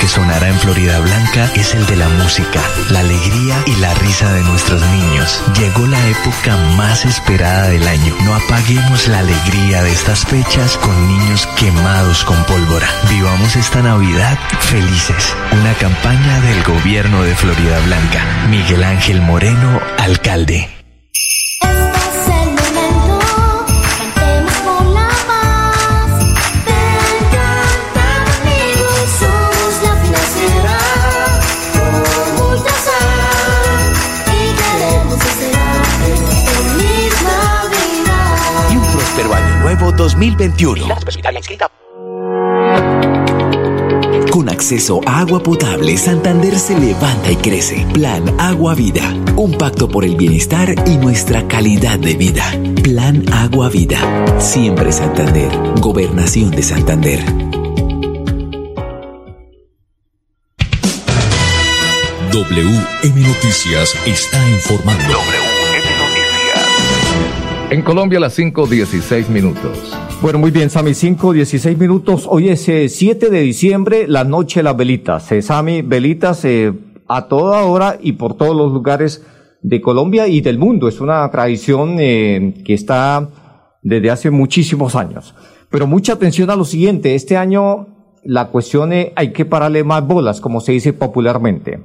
que 0.00 0.06
sonará 0.06 0.48
en 0.48 0.58
Florida 0.60 1.00
Blanca 1.00 1.50
es 1.56 1.74
el 1.74 1.84
de 1.86 1.96
la 1.96 2.08
música, 2.08 2.60
la 2.90 3.00
alegría 3.00 3.56
y 3.66 3.74
la 3.76 3.92
risa 3.94 4.32
de 4.32 4.42
nuestros 4.42 4.80
niños. 4.80 5.42
Llegó 5.58 5.86
la 5.86 6.06
época 6.08 6.56
más 6.76 7.04
esperada 7.04 7.68
del 7.68 7.86
año. 7.86 8.14
No 8.24 8.34
apaguemos 8.34 9.08
la 9.08 9.20
alegría 9.20 9.82
de 9.82 9.92
estas 9.92 10.24
fechas 10.24 10.76
con 10.78 11.08
niños 11.08 11.48
quemados 11.58 12.24
con 12.24 12.42
pólvora. 12.44 12.88
Vivamos 13.10 13.56
esta 13.56 13.82
Navidad 13.82 14.38
felices. 14.60 15.34
Una 15.52 15.74
campaña 15.74 16.40
del 16.42 16.62
gobierno 16.62 17.22
de 17.22 17.34
Florida 17.34 17.80
Blanca. 17.80 18.24
Miguel 18.48 18.84
Ángel 18.84 19.20
Moreno, 19.20 19.80
alcalde. 19.98 20.75
2021. 40.18 40.88
Con 44.30 44.48
acceso 44.48 45.02
a 45.04 45.20
agua 45.20 45.42
potable, 45.42 45.98
Santander 45.98 46.58
se 46.58 46.78
levanta 46.78 47.30
y 47.30 47.36
crece. 47.36 47.86
Plan 47.92 48.24
Agua 48.40 48.74
Vida. 48.74 49.02
Un 49.36 49.52
pacto 49.58 49.90
por 49.90 50.06
el 50.06 50.16
bienestar 50.16 50.74
y 50.86 50.96
nuestra 50.96 51.46
calidad 51.48 51.98
de 51.98 52.14
vida. 52.14 52.50
Plan 52.82 53.30
Agua 53.30 53.68
Vida. 53.68 54.00
Siempre 54.40 54.90
Santander. 54.90 55.50
Gobernación 55.80 56.50
de 56.50 56.62
Santander. 56.62 57.22
WM 62.32 63.20
Noticias 63.20 63.94
está 64.06 64.48
informando. 64.48 65.45
En 67.68 67.82
Colombia, 67.82 68.20
las 68.20 68.38
5.16 68.38 69.28
minutos. 69.28 69.92
Bueno, 70.22 70.38
muy 70.38 70.52
bien, 70.52 70.70
Sami, 70.70 70.94
5, 70.94 71.32
16 71.32 71.76
minutos. 71.76 72.26
Hoy 72.30 72.48
es 72.48 72.68
eh, 72.68 72.88
7 72.88 73.28
de 73.28 73.40
diciembre, 73.40 74.06
la 74.06 74.22
noche 74.22 74.60
de 74.60 74.64
las 74.64 74.76
velitas. 74.76 75.32
Eh, 75.32 75.42
Sami, 75.42 75.82
velitas 75.82 76.44
eh, 76.44 76.72
a 77.08 77.26
toda 77.26 77.64
hora 77.64 77.98
y 78.00 78.12
por 78.12 78.36
todos 78.36 78.54
los 78.54 78.72
lugares 78.72 79.26
de 79.62 79.80
Colombia 79.80 80.28
y 80.28 80.42
del 80.42 80.58
mundo. 80.58 80.86
Es 80.86 81.00
una 81.00 81.28
tradición 81.32 81.96
eh, 81.98 82.54
que 82.64 82.72
está 82.72 83.30
desde 83.82 84.10
hace 84.12 84.30
muchísimos 84.30 84.94
años. 84.94 85.34
Pero 85.68 85.88
mucha 85.88 86.12
atención 86.12 86.50
a 86.50 86.56
lo 86.56 86.64
siguiente. 86.64 87.16
Este 87.16 87.36
año 87.36 87.88
la 88.22 88.46
cuestión 88.46 88.92
es 88.92 89.08
hay 89.16 89.32
que 89.32 89.44
pararle 89.44 89.82
más 89.82 90.06
bolas, 90.06 90.40
como 90.40 90.60
se 90.60 90.70
dice 90.70 90.92
popularmente. 90.92 91.80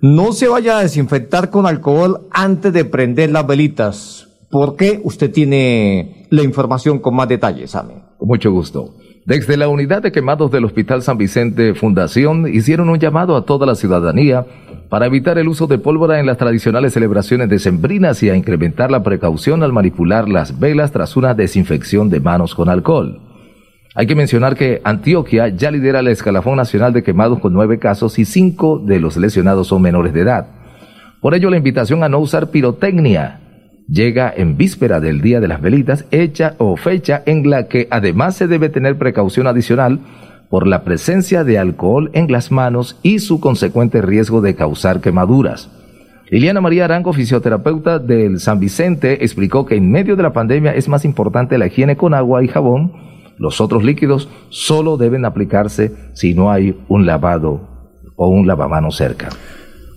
No 0.00 0.32
se 0.32 0.46
vaya 0.46 0.78
a 0.78 0.82
desinfectar 0.82 1.50
con 1.50 1.66
alcohol 1.66 2.28
antes 2.30 2.72
de 2.72 2.84
prender 2.84 3.32
las 3.32 3.48
velitas. 3.48 4.28
Porque 4.50 5.00
Usted 5.04 5.32
tiene 5.32 6.26
la 6.30 6.42
información 6.42 6.98
con 6.98 7.14
más 7.14 7.28
detalles, 7.28 7.72
Sami. 7.72 7.94
Con 8.18 8.28
mucho 8.28 8.50
gusto. 8.50 8.94
Desde 9.26 9.56
la 9.56 9.68
unidad 9.68 10.02
de 10.02 10.12
quemados 10.12 10.50
del 10.50 10.66
Hospital 10.66 11.02
San 11.02 11.16
Vicente 11.16 11.74
Fundación 11.74 12.46
hicieron 12.46 12.90
un 12.90 12.98
llamado 12.98 13.36
a 13.36 13.46
toda 13.46 13.66
la 13.66 13.74
ciudadanía 13.74 14.44
para 14.90 15.06
evitar 15.06 15.38
el 15.38 15.48
uso 15.48 15.66
de 15.66 15.78
pólvora 15.78 16.20
en 16.20 16.26
las 16.26 16.36
tradicionales 16.36 16.92
celebraciones 16.92 17.48
decembrinas 17.48 18.22
y 18.22 18.30
a 18.30 18.36
incrementar 18.36 18.90
la 18.90 19.02
precaución 19.02 19.62
al 19.62 19.72
manipular 19.72 20.28
las 20.28 20.58
velas 20.60 20.92
tras 20.92 21.16
una 21.16 21.32
desinfección 21.34 22.10
de 22.10 22.20
manos 22.20 22.54
con 22.54 22.68
alcohol. 22.68 23.20
Hay 23.94 24.06
que 24.06 24.14
mencionar 24.14 24.56
que 24.56 24.80
Antioquia 24.84 25.48
ya 25.48 25.70
lidera 25.70 26.00
el 26.00 26.08
escalafón 26.08 26.56
nacional 26.56 26.92
de 26.92 27.02
quemados 27.02 27.38
con 27.38 27.52
nueve 27.52 27.78
casos 27.78 28.18
y 28.18 28.24
cinco 28.24 28.78
de 28.78 29.00
los 29.00 29.16
lesionados 29.16 29.68
son 29.68 29.80
menores 29.80 30.12
de 30.12 30.20
edad. 30.20 30.48
Por 31.20 31.34
ello, 31.34 31.48
la 31.48 31.56
invitación 31.56 32.02
a 32.02 32.08
no 32.08 32.18
usar 32.18 32.50
pirotecnia 32.50 33.40
llega 33.88 34.32
en 34.34 34.56
víspera 34.56 35.00
del 35.00 35.20
Día 35.20 35.40
de 35.40 35.48
las 35.48 35.60
Velitas, 35.60 36.06
hecha 36.10 36.54
o 36.58 36.76
fecha 36.76 37.22
en 37.26 37.48
la 37.48 37.68
que 37.68 37.88
además 37.90 38.36
se 38.36 38.46
debe 38.46 38.68
tener 38.68 38.98
precaución 38.98 39.46
adicional 39.46 40.00
por 40.50 40.66
la 40.66 40.84
presencia 40.84 41.44
de 41.44 41.58
alcohol 41.58 42.10
en 42.12 42.30
las 42.30 42.52
manos 42.52 42.98
y 43.02 43.18
su 43.18 43.40
consecuente 43.40 44.02
riesgo 44.02 44.40
de 44.40 44.54
causar 44.54 45.00
quemaduras. 45.00 45.70
Liliana 46.30 46.60
María 46.60 46.86
Arango, 46.86 47.12
fisioterapeuta 47.12 47.98
del 47.98 48.40
San 48.40 48.58
Vicente, 48.58 49.24
explicó 49.24 49.66
que 49.66 49.76
en 49.76 49.90
medio 49.90 50.16
de 50.16 50.22
la 50.22 50.32
pandemia 50.32 50.74
es 50.74 50.88
más 50.88 51.04
importante 51.04 51.58
la 51.58 51.66
higiene 51.66 51.96
con 51.96 52.14
agua 52.14 52.42
y 52.42 52.48
jabón. 52.48 52.92
Los 53.36 53.60
otros 53.60 53.84
líquidos 53.84 54.28
solo 54.48 54.96
deben 54.96 55.24
aplicarse 55.24 55.92
si 56.12 56.34
no 56.34 56.50
hay 56.50 56.78
un 56.88 57.04
lavado 57.04 57.68
o 58.16 58.28
un 58.28 58.46
lavamanos 58.46 58.96
cerca. 58.96 59.28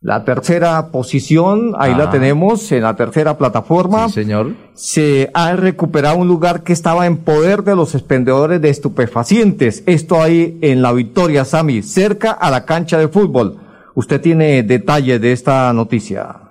La 0.00 0.24
tercera 0.24 0.86
posición, 0.90 1.74
ahí 1.78 1.94
la 1.94 2.04
Ah. 2.04 2.10
tenemos, 2.10 2.72
en 2.72 2.84
la 2.84 2.96
tercera 2.96 3.36
plataforma. 3.36 4.08
señor. 4.08 4.54
Se 4.72 5.28
ha 5.34 5.54
recuperado 5.56 6.16
un 6.16 6.28
lugar 6.28 6.62
que 6.62 6.72
estaba 6.72 7.04
en 7.06 7.18
poder 7.18 7.64
de 7.64 7.76
los 7.76 7.94
expendedores 7.94 8.62
de 8.62 8.70
estupefacientes. 8.70 9.82
Esto 9.86 10.22
ahí 10.22 10.58
en 10.62 10.80
la 10.80 10.92
victoria, 10.92 11.44
Sami, 11.44 11.82
cerca 11.82 12.30
a 12.30 12.50
la 12.50 12.64
cancha 12.64 12.96
de 12.96 13.08
fútbol. 13.08 13.56
Usted 13.94 14.20
tiene 14.22 14.62
detalles 14.62 15.20
de 15.20 15.32
esta 15.32 15.70
noticia. 15.74 16.47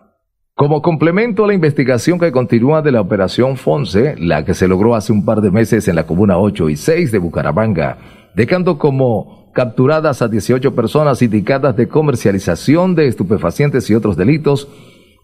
Como 0.57 0.81
complemento 0.81 1.43
a 1.43 1.47
la 1.47 1.53
investigación 1.53 2.17
que 2.17 2.31
continúa 2.31 2.81
de 2.81 2.91
la 2.91 2.99
operación 2.99 3.57
Fonse, 3.57 4.15
la 4.17 4.43
que 4.43 4.55
se 4.55 4.67
logró 4.67 4.95
hace 4.95 5.13
un 5.13 5.23
par 5.23 5.41
de 5.41 5.51
meses 5.51 5.87
en 5.87 5.95
la 5.95 6.07
comuna 6.07 6.39
8 6.39 6.71
y 6.71 6.75
6 6.75 7.11
de 7.11 7.19
Bucaramanga, 7.19 7.99
dejando 8.33 8.79
como 8.79 9.51
capturadas 9.53 10.23
a 10.23 10.27
18 10.27 10.73
personas 10.73 11.21
indicadas 11.21 11.75
de 11.75 11.87
comercialización 11.87 12.95
de 12.95 13.05
estupefacientes 13.05 13.87
y 13.91 13.93
otros 13.93 14.17
delitos, 14.17 14.67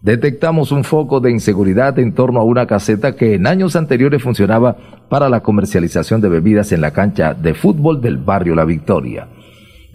detectamos 0.02 0.70
un 0.70 0.84
foco 0.84 1.18
de 1.18 1.32
inseguridad 1.32 1.98
en 1.98 2.14
torno 2.14 2.38
a 2.38 2.44
una 2.44 2.68
caseta 2.68 3.16
que 3.16 3.34
en 3.34 3.48
años 3.48 3.74
anteriores 3.74 4.22
funcionaba 4.22 4.76
para 5.08 5.28
la 5.28 5.40
comercialización 5.40 6.20
de 6.20 6.28
bebidas 6.28 6.70
en 6.70 6.80
la 6.80 6.92
cancha 6.92 7.34
de 7.34 7.54
fútbol 7.54 8.00
del 8.00 8.18
barrio 8.18 8.54
La 8.54 8.64
Victoria. 8.64 9.26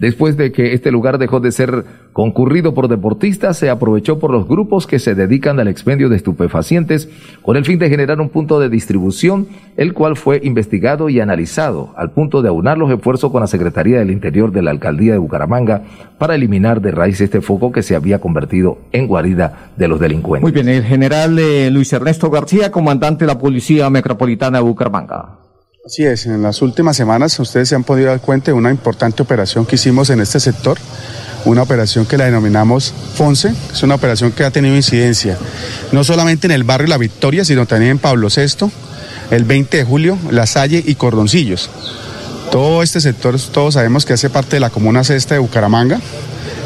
Después 0.00 0.38
de 0.38 0.50
que 0.50 0.72
este 0.72 0.90
lugar 0.90 1.18
dejó 1.18 1.40
de 1.40 1.52
ser 1.52 1.84
concurrido 2.14 2.72
por 2.72 2.88
deportistas, 2.88 3.58
se 3.58 3.68
aprovechó 3.68 4.18
por 4.18 4.30
los 4.30 4.48
grupos 4.48 4.86
que 4.86 4.98
se 4.98 5.14
dedican 5.14 5.60
al 5.60 5.68
expendio 5.68 6.08
de 6.08 6.16
estupefacientes 6.16 7.10
con 7.42 7.58
el 7.58 7.66
fin 7.66 7.78
de 7.78 7.90
generar 7.90 8.18
un 8.18 8.30
punto 8.30 8.58
de 8.60 8.70
distribución, 8.70 9.46
el 9.76 9.92
cual 9.92 10.16
fue 10.16 10.40
investigado 10.42 11.10
y 11.10 11.20
analizado 11.20 11.92
al 11.98 12.12
punto 12.12 12.40
de 12.40 12.48
aunar 12.48 12.78
los 12.78 12.90
esfuerzos 12.90 13.30
con 13.30 13.42
la 13.42 13.46
Secretaría 13.46 13.98
del 13.98 14.10
Interior 14.10 14.52
de 14.52 14.62
la 14.62 14.70
Alcaldía 14.70 15.12
de 15.12 15.18
Bucaramanga 15.18 15.82
para 16.16 16.34
eliminar 16.34 16.80
de 16.80 16.92
raíz 16.92 17.20
este 17.20 17.42
foco 17.42 17.70
que 17.70 17.82
se 17.82 17.94
había 17.94 18.20
convertido 18.20 18.78
en 18.92 19.06
guarida 19.06 19.70
de 19.76 19.86
los 19.86 20.00
delincuentes. 20.00 20.42
Muy 20.42 20.52
bien, 20.52 20.70
el 20.70 20.84
general 20.84 21.38
eh, 21.38 21.70
Luis 21.70 21.92
Ernesto 21.92 22.30
García, 22.30 22.72
comandante 22.72 23.26
de 23.26 23.34
la 23.34 23.38
Policía 23.38 23.90
Metropolitana 23.90 24.58
de 24.58 24.64
Bucaramanga. 24.64 25.39
Así 25.82 26.04
es, 26.04 26.26
en 26.26 26.42
las 26.42 26.60
últimas 26.60 26.94
semanas 26.94 27.38
ustedes 27.40 27.70
se 27.70 27.74
han 27.74 27.84
podido 27.84 28.08
dar 28.08 28.20
cuenta 28.20 28.50
de 28.50 28.52
una 28.52 28.70
importante 28.70 29.22
operación 29.22 29.64
que 29.64 29.76
hicimos 29.76 30.10
en 30.10 30.20
este 30.20 30.38
sector, 30.38 30.76
una 31.46 31.62
operación 31.62 32.04
que 32.04 32.18
la 32.18 32.26
denominamos 32.26 32.92
FONSE, 33.14 33.54
es 33.72 33.82
una 33.82 33.94
operación 33.94 34.30
que 34.32 34.44
ha 34.44 34.50
tenido 34.50 34.76
incidencia 34.76 35.38
no 35.90 36.04
solamente 36.04 36.46
en 36.46 36.50
el 36.50 36.64
barrio 36.64 36.88
La 36.88 36.98
Victoria, 36.98 37.46
sino 37.46 37.64
también 37.64 37.92
en 37.92 37.98
Pablo 37.98 38.28
VI, 38.28 38.70
el 39.30 39.44
20 39.44 39.78
de 39.78 39.84
julio, 39.84 40.18
La 40.30 40.46
Salle 40.46 40.84
y 40.86 40.96
Cordoncillos. 40.96 41.70
Todo 42.52 42.82
este 42.82 43.00
sector, 43.00 43.40
todos 43.50 43.72
sabemos 43.74 44.04
que 44.04 44.12
hace 44.12 44.28
parte 44.28 44.56
de 44.56 44.60
la 44.60 44.68
comuna 44.68 45.02
sexta 45.02 45.34
de 45.34 45.40
Bucaramanga, 45.40 45.98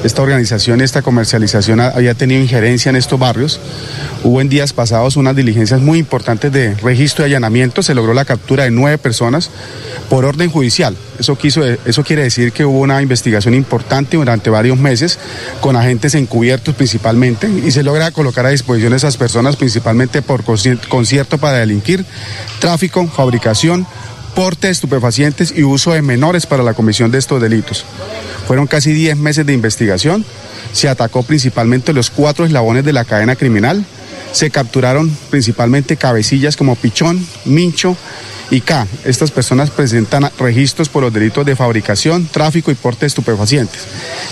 esta 0.04 0.20
organización, 0.20 0.82
esta 0.82 1.00
comercialización 1.00 1.80
había 1.80 2.12
tenido 2.12 2.40
injerencia 2.42 2.90
en 2.90 2.96
estos 2.96 3.18
barrios. 3.18 3.58
Hubo 4.22 4.42
en 4.42 4.50
días 4.50 4.74
pasados 4.74 5.16
unas 5.16 5.34
diligencias 5.34 5.80
muy 5.80 5.98
importantes 5.98 6.52
de 6.52 6.74
registro 6.74 7.24
y 7.24 7.28
allanamiento. 7.28 7.82
Se 7.82 7.94
logró 7.94 8.12
la 8.12 8.26
captura 8.26 8.64
de 8.64 8.70
nueve 8.70 8.98
personas 8.98 9.50
por 10.10 10.26
orden 10.26 10.50
judicial. 10.50 10.94
Eso, 11.18 11.36
quiso, 11.38 11.64
eso 11.64 12.04
quiere 12.04 12.22
decir 12.22 12.52
que 12.52 12.66
hubo 12.66 12.80
una 12.80 13.00
investigación 13.00 13.54
importante 13.54 14.18
durante 14.18 14.50
varios 14.50 14.76
meses 14.76 15.18
con 15.60 15.74
agentes 15.74 16.14
encubiertos 16.14 16.74
principalmente 16.74 17.48
y 17.48 17.70
se 17.70 17.82
logra 17.82 18.10
colocar 18.10 18.44
a 18.44 18.50
disposición 18.50 18.90
de 18.90 18.98
esas 18.98 19.16
personas 19.16 19.56
principalmente 19.56 20.20
por 20.20 20.44
concierto 20.44 21.38
para 21.38 21.58
delinquir, 21.58 22.04
tráfico, 22.60 23.06
fabricación, 23.06 23.86
porte 24.34 24.66
de 24.66 24.72
estupefacientes 24.72 25.54
y 25.56 25.62
uso 25.62 25.92
de 25.92 26.02
menores 26.02 26.44
para 26.44 26.62
la 26.62 26.74
comisión 26.74 27.10
de 27.10 27.18
estos 27.18 27.40
delitos. 27.40 27.86
Fueron 28.46 28.66
casi 28.66 28.92
10 28.92 29.16
meses 29.16 29.46
de 29.46 29.52
investigación, 29.52 30.24
se 30.72 30.88
atacó 30.88 31.22
principalmente 31.22 31.92
los 31.92 32.10
cuatro 32.10 32.44
eslabones 32.44 32.84
de 32.84 32.92
la 32.92 33.04
cadena 33.04 33.36
criminal, 33.36 33.84
se 34.32 34.50
capturaron 34.50 35.10
principalmente 35.30 35.96
cabecillas 35.96 36.56
como 36.56 36.76
Pichón, 36.76 37.24
Mincho 37.44 37.96
y 38.50 38.60
K. 38.60 38.86
Estas 39.04 39.30
personas 39.30 39.70
presentan 39.70 40.30
registros 40.38 40.88
por 40.88 41.02
los 41.02 41.12
delitos 41.12 41.46
de 41.46 41.56
fabricación, 41.56 42.26
tráfico 42.26 42.70
y 42.70 42.74
porte 42.74 43.00
de 43.00 43.06
estupefacientes. 43.06 43.82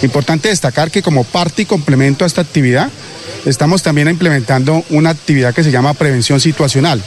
Importante 0.03 0.49
destacar 0.49 0.91
que 0.91 1.03
como 1.03 1.25
parte 1.25 1.63
y 1.63 1.67
complemento 1.67 2.25
a 2.25 2.27
esta 2.27 2.41
actividad, 2.41 2.91
estamos 3.47 3.83
también 3.83 4.09
implementando 4.09 4.85
una 4.91 5.11
actividad 5.11 5.55
que 5.55 5.65
se 5.65 5.71
llama 5.71 5.95
prevención 5.95 6.41
situacional. 6.41 7.03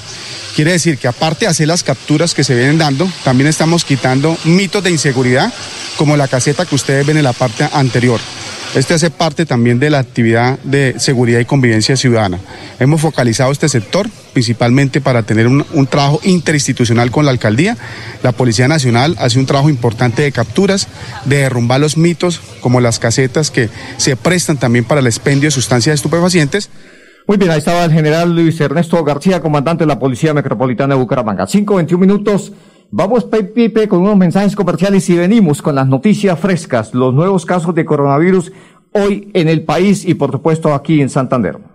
Quiere 0.55 0.71
decir 0.71 0.97
que 0.97 1.09
aparte 1.09 1.45
de 1.45 1.51
hacer 1.51 1.67
las 1.67 1.83
capturas 1.83 2.33
que 2.33 2.45
se 2.45 2.55
vienen 2.55 2.77
dando, 2.77 3.11
también 3.25 3.49
estamos 3.49 3.83
quitando 3.83 4.37
mitos 4.45 4.81
de 4.83 4.91
inseguridad 4.91 5.53
como 5.97 6.17
la 6.17 6.27
caseta 6.27 6.65
que 6.65 6.75
ustedes 6.75 7.05
ven 7.05 7.17
en 7.17 7.23
la 7.23 7.33
parte 7.33 7.67
anterior. 7.71 8.19
Este 8.75 8.93
hace 8.93 9.09
parte 9.09 9.45
también 9.45 9.79
de 9.79 9.89
la 9.89 9.99
actividad 9.99 10.59
de 10.59 10.95
seguridad 10.99 11.39
y 11.39 11.45
convivencia 11.45 11.95
ciudadana. 11.95 12.39
Hemos 12.77 12.99
focalizado 12.99 13.53
este 13.53 13.69
sector 13.69 14.09
principalmente 14.33 14.99
para 14.99 15.23
tener 15.23 15.47
un, 15.47 15.87
trabajo 15.87 16.19
interinstitucional 16.23 17.09
con 17.09 17.23
la 17.23 17.31
alcaldía. 17.31 17.77
La 18.21 18.33
Policía 18.33 18.67
Nacional 18.67 19.15
hace 19.17 19.39
un 19.39 19.45
trabajo 19.45 19.69
importante 19.69 20.23
de 20.23 20.33
capturas, 20.33 20.89
de 21.23 21.37
derrumbar 21.37 21.79
los 21.79 21.95
mitos 21.95 22.41
como 22.59 22.81
las 22.81 22.99
casetas 22.99 23.49
que 23.49 23.69
se 23.95 24.17
prestan 24.17 24.57
también 24.57 24.83
para 24.83 24.99
el 24.99 25.07
expendio 25.07 25.47
de 25.47 25.51
sustancias 25.51 25.93
estupefacientes. 25.93 26.69
Muy 27.27 27.37
bien, 27.37 27.51
ahí 27.51 27.59
estaba 27.59 27.85
el 27.85 27.93
general 27.93 28.35
Luis 28.35 28.59
Ernesto 28.59 29.01
García, 29.05 29.39
comandante 29.39 29.85
de 29.85 29.87
la 29.87 29.99
Policía 29.99 30.33
Metropolitana 30.33 30.95
de 30.95 30.99
Bucaramanga. 30.99 31.47
5.21 31.47 31.97
minutos. 31.97 32.51
Vamos, 32.91 33.25
Pipe, 33.25 33.87
con 33.87 34.01
unos 34.01 34.17
mensajes 34.17 34.55
comerciales 34.55 35.09
y 35.09 35.17
venimos 35.17 35.61
con 35.61 35.75
las 35.75 35.87
noticias 35.87 36.39
frescas, 36.39 36.93
los 36.93 37.13
nuevos 37.13 37.45
casos 37.45 37.75
de 37.75 37.83
coronavirus 37.83 38.51
hoy 38.91 39.29
en 39.33 39.49
el 39.49 39.63
país 39.63 40.05
y 40.05 40.13
por 40.13 40.31
supuesto 40.31 40.73
aquí 40.73 41.01
en 41.01 41.09
Santander. 41.09 41.74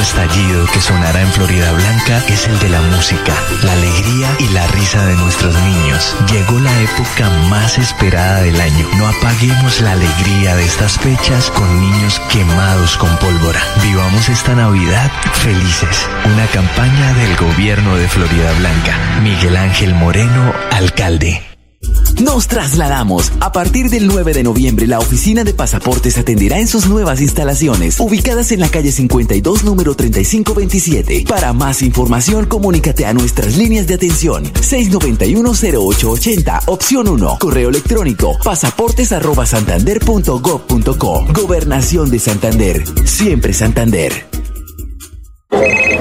Estallido 0.00 0.66
que 0.72 0.80
sonará 0.80 1.20
en 1.20 1.32
Florida 1.32 1.72
Blanca 1.72 2.22
es 2.28 2.46
el 2.46 2.58
de 2.58 2.68
la 2.68 2.80
música, 2.82 3.34
la 3.62 3.72
alegría 3.72 4.28
y 4.38 4.48
la 4.48 4.66
risa 4.68 5.04
de 5.06 5.14
nuestros 5.14 5.54
niños. 5.62 6.16
Llegó 6.30 6.58
la 6.60 6.80
época 6.80 7.30
más 7.48 7.78
esperada 7.78 8.42
del 8.42 8.60
año. 8.60 8.88
No 8.98 9.08
apaguemos 9.08 9.80
la 9.80 9.92
alegría 9.92 10.56
de 10.56 10.64
estas 10.64 10.98
fechas 10.98 11.50
con 11.50 11.80
niños 11.80 12.20
quemados 12.30 12.96
con 12.96 13.14
pólvora. 13.18 13.60
Vivamos 13.82 14.28
esta 14.28 14.54
Navidad 14.54 15.10
felices. 15.32 16.08
Una 16.24 16.46
campaña 16.46 17.14
del 17.14 17.36
gobierno 17.36 17.96
de 17.96 18.08
Florida 18.08 18.52
Blanca. 18.58 19.20
Miguel 19.22 19.56
Ángel 19.56 19.94
Moreno, 19.94 20.52
alcalde. 20.72 21.55
Nos 22.22 22.48
trasladamos. 22.48 23.32
A 23.40 23.52
partir 23.52 23.90
del 23.90 24.06
9 24.06 24.32
de 24.32 24.42
noviembre, 24.42 24.86
la 24.86 24.98
oficina 24.98 25.44
de 25.44 25.52
pasaportes 25.54 26.16
atenderá 26.18 26.58
en 26.58 26.68
sus 26.68 26.86
nuevas 26.86 27.20
instalaciones, 27.20 28.00
ubicadas 28.00 28.52
en 28.52 28.60
la 28.60 28.68
calle 28.68 28.92
52, 28.92 29.64
número 29.64 29.94
3527. 29.94 31.24
Para 31.28 31.52
más 31.52 31.82
información, 31.82 32.46
comunícate 32.46 33.04
a 33.06 33.12
nuestras 33.12 33.56
líneas 33.56 33.86
de 33.86 33.94
atención. 33.94 34.44
691-0880, 34.44 36.62
opción 36.66 37.08
1. 37.08 37.38
Correo 37.38 37.68
electrónico, 37.68 38.36
pasaportes.santander.gov.co. 38.42 41.26
Gobernación 41.32 42.10
de 42.10 42.18
Santander. 42.18 42.84
Siempre 43.04 43.52
Santander. 43.52 44.35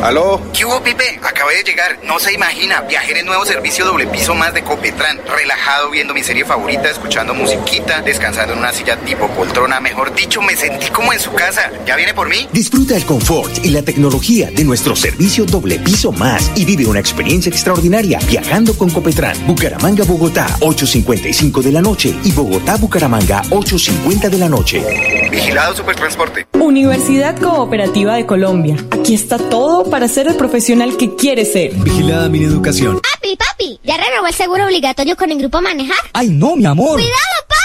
¿Aló? 0.05 0.39
¿Qué 0.53 0.65
hubo, 0.65 0.84
Pipe? 0.84 1.19
Acabé 1.23 1.55
de 1.58 1.63
llegar. 1.63 1.99
No 2.03 2.19
se 2.19 2.31
imagina. 2.31 2.81
Viajar 2.81 3.17
en 3.17 3.25
nuevo 3.25 3.43
servicio 3.43 3.86
doble 3.86 4.05
piso 4.05 4.36
más 4.36 4.53
de 4.53 4.63
Copetran. 4.63 5.19
Relajado 5.25 5.89
viendo 5.89 6.13
mi 6.13 6.21
serie 6.21 6.45
favorita, 6.45 6.91
escuchando 6.91 7.34
musiquita, 7.34 8.03
descansando 8.03 8.53
en 8.53 8.60
una 8.60 8.71
silla 8.71 8.97
tipo 8.97 9.27
poltrona. 9.29 9.79
Mejor 9.79 10.13
dicho, 10.13 10.43
me 10.43 10.55
sentí 10.55 10.89
como 10.89 11.12
en 11.12 11.19
su 11.19 11.34
casa. 11.34 11.71
¿Ya 11.88 11.95
viene 11.95 12.13
por 12.13 12.29
mí? 12.29 12.47
Disfruta 12.53 12.95
el 12.95 13.03
confort 13.03 13.65
y 13.65 13.71
la 13.71 13.81
tecnología 13.81 14.51
de 14.51 14.63
nuestro 14.63 14.95
servicio 14.95 15.45
doble 15.45 15.79
piso 15.79 16.12
más 16.12 16.51
y 16.55 16.65
vive 16.65 16.86
una 16.86 16.99
experiencia 16.99 17.49
extraordinaria 17.49 18.19
viajando 18.27 18.77
con 18.77 18.91
Copetran. 18.91 19.47
Bucaramanga, 19.47 20.03
Bogotá, 20.03 20.45
8.55 20.60 21.63
de 21.63 21.71
la 21.71 21.81
noche 21.81 22.15
y 22.23 22.31
Bogotá, 22.31 22.77
Bucaramanga, 22.77 23.41
8.50 23.49 24.29
de 24.29 24.38
la 24.38 24.49
noche. 24.49 24.84
Vigilado 25.36 25.76
Supertransporte. 25.76 26.48
Universidad 26.54 27.38
Cooperativa 27.38 28.15
de 28.15 28.26
Colombia. 28.26 28.78
Aquí 28.91 29.13
está 29.13 29.38
todo 29.38 29.89
para 29.89 30.08
ser 30.08 30.28
el 30.30 30.36
profesional 30.36 30.95
que 30.95 31.13
quiere 31.17 31.43
ser. 31.43 31.74
Vigilada 31.74 32.30
mi 32.30 32.41
educación. 32.41 33.02
Papi, 33.02 33.36
papi, 33.36 33.80
¿ya 33.84 33.98
renovó 33.98 34.28
el 34.28 34.34
seguro 34.34 34.63
obligatorio 34.65 35.17
con 35.17 35.30
el 35.32 35.38
grupo 35.38 35.62
Manejar? 35.62 35.98
Ay, 36.13 36.30
no, 36.30 36.56
mi 36.56 36.65
amor. 36.65 36.93
¡Cuidado, 36.93 37.36
papi! 37.50 37.64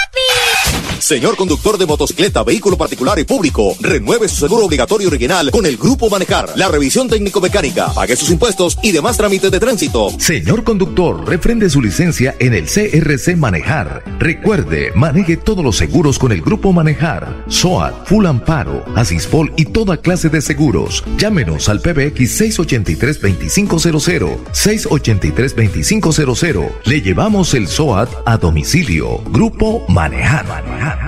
Señor 1.11 1.35
conductor 1.35 1.77
de 1.77 1.85
motocicleta, 1.85 2.41
vehículo 2.41 2.77
particular 2.77 3.19
y 3.19 3.25
público, 3.25 3.75
renueve 3.81 4.29
su 4.29 4.37
seguro 4.37 4.65
obligatorio 4.65 5.09
original 5.09 5.51
con 5.51 5.65
el 5.65 5.75
Grupo 5.75 6.09
Manejar, 6.09 6.53
la 6.55 6.69
revisión 6.69 7.09
técnico-mecánica, 7.09 7.93
pague 7.93 8.15
sus 8.15 8.29
impuestos 8.29 8.77
y 8.81 8.93
demás 8.93 9.17
trámites 9.17 9.51
de 9.51 9.59
tránsito. 9.59 10.09
Señor 10.17 10.63
conductor, 10.63 11.27
refrende 11.27 11.69
su 11.69 11.81
licencia 11.81 12.33
en 12.39 12.53
el 12.53 12.63
CRC 12.63 13.35
Manejar. 13.35 14.05
Recuerde, 14.19 14.93
maneje 14.95 15.35
todos 15.35 15.65
los 15.65 15.75
seguros 15.75 16.17
con 16.17 16.31
el 16.31 16.41
Grupo 16.41 16.71
Manejar, 16.71 17.43
SOAT, 17.49 18.07
Full 18.07 18.25
Amparo, 18.25 18.85
Asispol 18.95 19.51
y 19.57 19.65
toda 19.65 19.97
clase 19.97 20.29
de 20.29 20.39
seguros. 20.39 21.03
Llámenos 21.17 21.67
al 21.67 21.81
PBX 21.81 22.39
683-2500, 22.39 24.37
683-2500. 24.53 26.71
Le 26.85 27.01
llevamos 27.01 27.53
el 27.53 27.67
SOAT 27.67 28.09
a 28.25 28.37
domicilio. 28.37 29.21
Grupo 29.25 29.83
Manejar. 29.89 30.47
Manejar. 30.47 31.00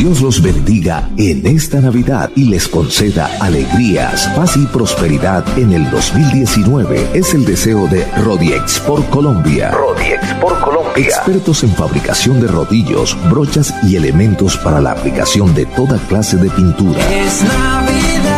Dios 0.00 0.22
los 0.22 0.40
bendiga 0.40 1.10
en 1.18 1.46
esta 1.46 1.78
Navidad 1.78 2.30
y 2.34 2.44
les 2.44 2.68
conceda 2.68 3.30
alegrías, 3.38 4.28
paz 4.34 4.56
y 4.56 4.64
prosperidad 4.64 5.44
en 5.58 5.72
el 5.74 5.90
2019. 5.90 7.10
Es 7.12 7.34
el 7.34 7.44
deseo 7.44 7.86
de 7.86 8.06
Rodiex 8.16 8.80
por 8.80 9.04
Colombia. 9.10 9.70
Rodiex 9.72 10.34
por 10.40 10.58
Colombia. 10.58 10.80
Expertos 10.96 11.62
en 11.64 11.70
fabricación 11.74 12.40
de 12.40 12.48
rodillos, 12.48 13.14
brochas 13.28 13.74
y 13.82 13.96
elementos 13.96 14.56
para 14.56 14.80
la 14.80 14.92
aplicación 14.92 15.54
de 15.54 15.66
toda 15.66 15.98
clase 16.08 16.38
de 16.38 16.48
pintura. 16.48 16.98
Es 17.12 17.42
Navidad, 17.44 18.29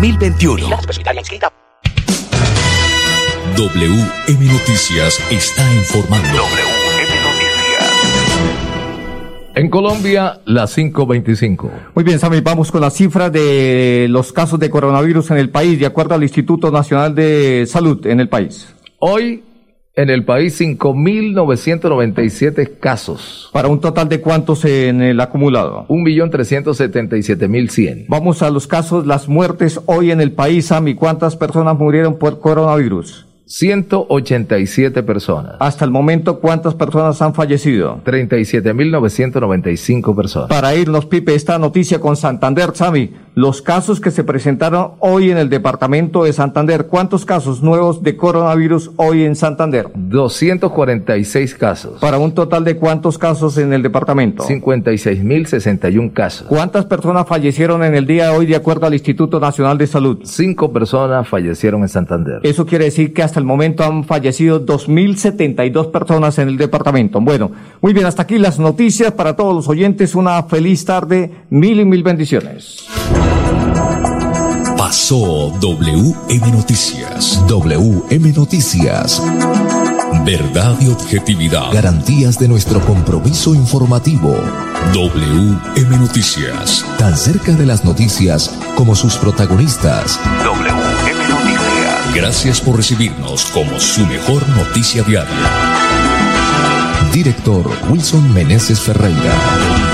2021. 0.00 0.66
WM 3.54 4.46
Noticias 4.46 5.20
está 5.30 5.74
informando. 5.74 6.40
En 9.54 9.68
Colombia, 9.68 10.40
las 10.46 10.78
5.25. 10.78 11.70
Muy 11.94 12.02
bien, 12.02 12.18
Sammy, 12.18 12.40
vamos 12.40 12.72
con 12.72 12.80
las 12.80 12.94
cifras 12.94 13.30
de 13.30 14.06
los 14.08 14.32
casos 14.32 14.58
de 14.58 14.70
coronavirus 14.70 15.32
en 15.32 15.36
el 15.36 15.50
país, 15.50 15.78
de 15.78 15.84
acuerdo 15.84 16.14
al 16.14 16.22
Instituto 16.22 16.70
Nacional 16.70 17.14
de 17.14 17.66
Salud 17.66 18.06
en 18.06 18.20
el 18.20 18.30
país. 18.30 18.74
Hoy, 19.00 19.42
en 20.00 20.10
el 20.10 20.24
país, 20.24 20.60
5.997 20.60 22.78
casos. 22.80 23.48
¿Para 23.52 23.68
un 23.68 23.80
total 23.80 24.08
de 24.08 24.20
cuántos 24.20 24.64
en 24.64 25.00
el 25.02 25.20
acumulado? 25.20 25.86
1.377.100. 25.88 28.06
Vamos 28.08 28.42
a 28.42 28.50
los 28.50 28.66
casos, 28.66 29.06
las 29.06 29.28
muertes 29.28 29.80
hoy 29.86 30.10
en 30.10 30.20
el 30.20 30.32
país, 30.32 30.66
Sammy. 30.66 30.94
¿Cuántas 30.94 31.36
personas 31.36 31.78
murieron 31.78 32.18
por 32.18 32.40
coronavirus? 32.40 33.29
187 33.50 35.02
personas. 35.02 35.56
Hasta 35.58 35.84
el 35.84 35.90
momento, 35.90 36.38
¿cuántas 36.38 36.76
personas 36.76 37.20
han 37.20 37.34
fallecido? 37.34 38.00
37.995 38.04 40.14
personas. 40.14 40.48
Para 40.48 40.76
irnos, 40.76 41.06
Pipe, 41.06 41.34
esta 41.34 41.58
noticia 41.58 41.98
con 41.98 42.14
Santander, 42.14 42.70
Sami, 42.74 43.10
los 43.34 43.60
casos 43.60 44.00
que 44.00 44.12
se 44.12 44.22
presentaron 44.22 44.92
hoy 45.00 45.32
en 45.32 45.38
el 45.38 45.48
departamento 45.48 46.22
de 46.22 46.32
Santander, 46.32 46.86
¿cuántos 46.86 47.24
casos 47.24 47.60
nuevos 47.60 48.04
de 48.04 48.16
coronavirus 48.16 48.92
hoy 48.96 49.24
en 49.24 49.34
Santander? 49.34 49.88
246 49.96 51.56
casos. 51.56 51.98
Para 52.00 52.18
un 52.18 52.32
total 52.32 52.62
de 52.62 52.76
cuántos 52.76 53.18
casos 53.18 53.58
en 53.58 53.72
el 53.72 53.82
departamento? 53.82 54.44
56.061 54.44 56.12
casos. 56.12 56.46
¿Cuántas 56.46 56.84
personas 56.84 57.26
fallecieron 57.26 57.82
en 57.82 57.96
el 57.96 58.06
día 58.06 58.30
de 58.30 58.36
hoy 58.36 58.46
de 58.46 58.54
acuerdo 58.54 58.86
al 58.86 58.94
Instituto 58.94 59.40
Nacional 59.40 59.76
de 59.76 59.88
Salud? 59.88 60.20
Cinco 60.22 60.72
personas 60.72 61.26
fallecieron 61.26 61.82
en 61.82 61.88
Santander. 61.88 62.38
Eso 62.44 62.64
quiere 62.64 62.84
decir 62.84 63.12
que 63.12 63.24
hasta 63.24 63.39
el 63.40 63.46
momento 63.46 63.84
han 63.84 64.04
fallecido 64.04 64.64
2.072 64.64 65.90
personas 65.90 66.38
en 66.38 66.48
el 66.48 66.56
departamento. 66.56 67.20
Bueno, 67.20 67.50
muy 67.80 67.92
bien, 67.92 68.06
hasta 68.06 68.22
aquí 68.22 68.38
las 68.38 68.58
noticias 68.58 69.12
para 69.12 69.34
todos 69.34 69.54
los 69.54 69.68
oyentes. 69.68 70.14
Una 70.14 70.42
feliz 70.44 70.84
tarde, 70.84 71.30
mil 71.50 71.80
y 71.80 71.84
mil 71.84 72.02
bendiciones. 72.02 72.86
Pasó 74.76 75.52
WM 75.60 76.50
Noticias. 76.52 77.44
WM 77.46 78.32
Noticias. 78.32 79.22
Verdad 80.24 80.76
y 80.80 80.88
objetividad. 80.88 81.72
Garantías 81.72 82.38
de 82.38 82.48
nuestro 82.48 82.80
compromiso 82.80 83.54
informativo. 83.54 84.34
WM 84.92 85.98
Noticias. 85.98 86.84
Tan 86.98 87.16
cerca 87.16 87.52
de 87.52 87.66
las 87.66 87.84
noticias 87.84 88.58
como 88.74 88.96
sus 88.96 89.16
protagonistas. 89.16 90.18
Gracias 92.14 92.60
por 92.60 92.76
recibirnos 92.76 93.46
como 93.46 93.78
su 93.78 94.04
mejor 94.06 94.48
noticia 94.48 95.02
diaria. 95.02 95.30
Director 97.12 97.70
Wilson 97.88 98.32
Meneses 98.32 98.80
Ferreira. 98.80 99.89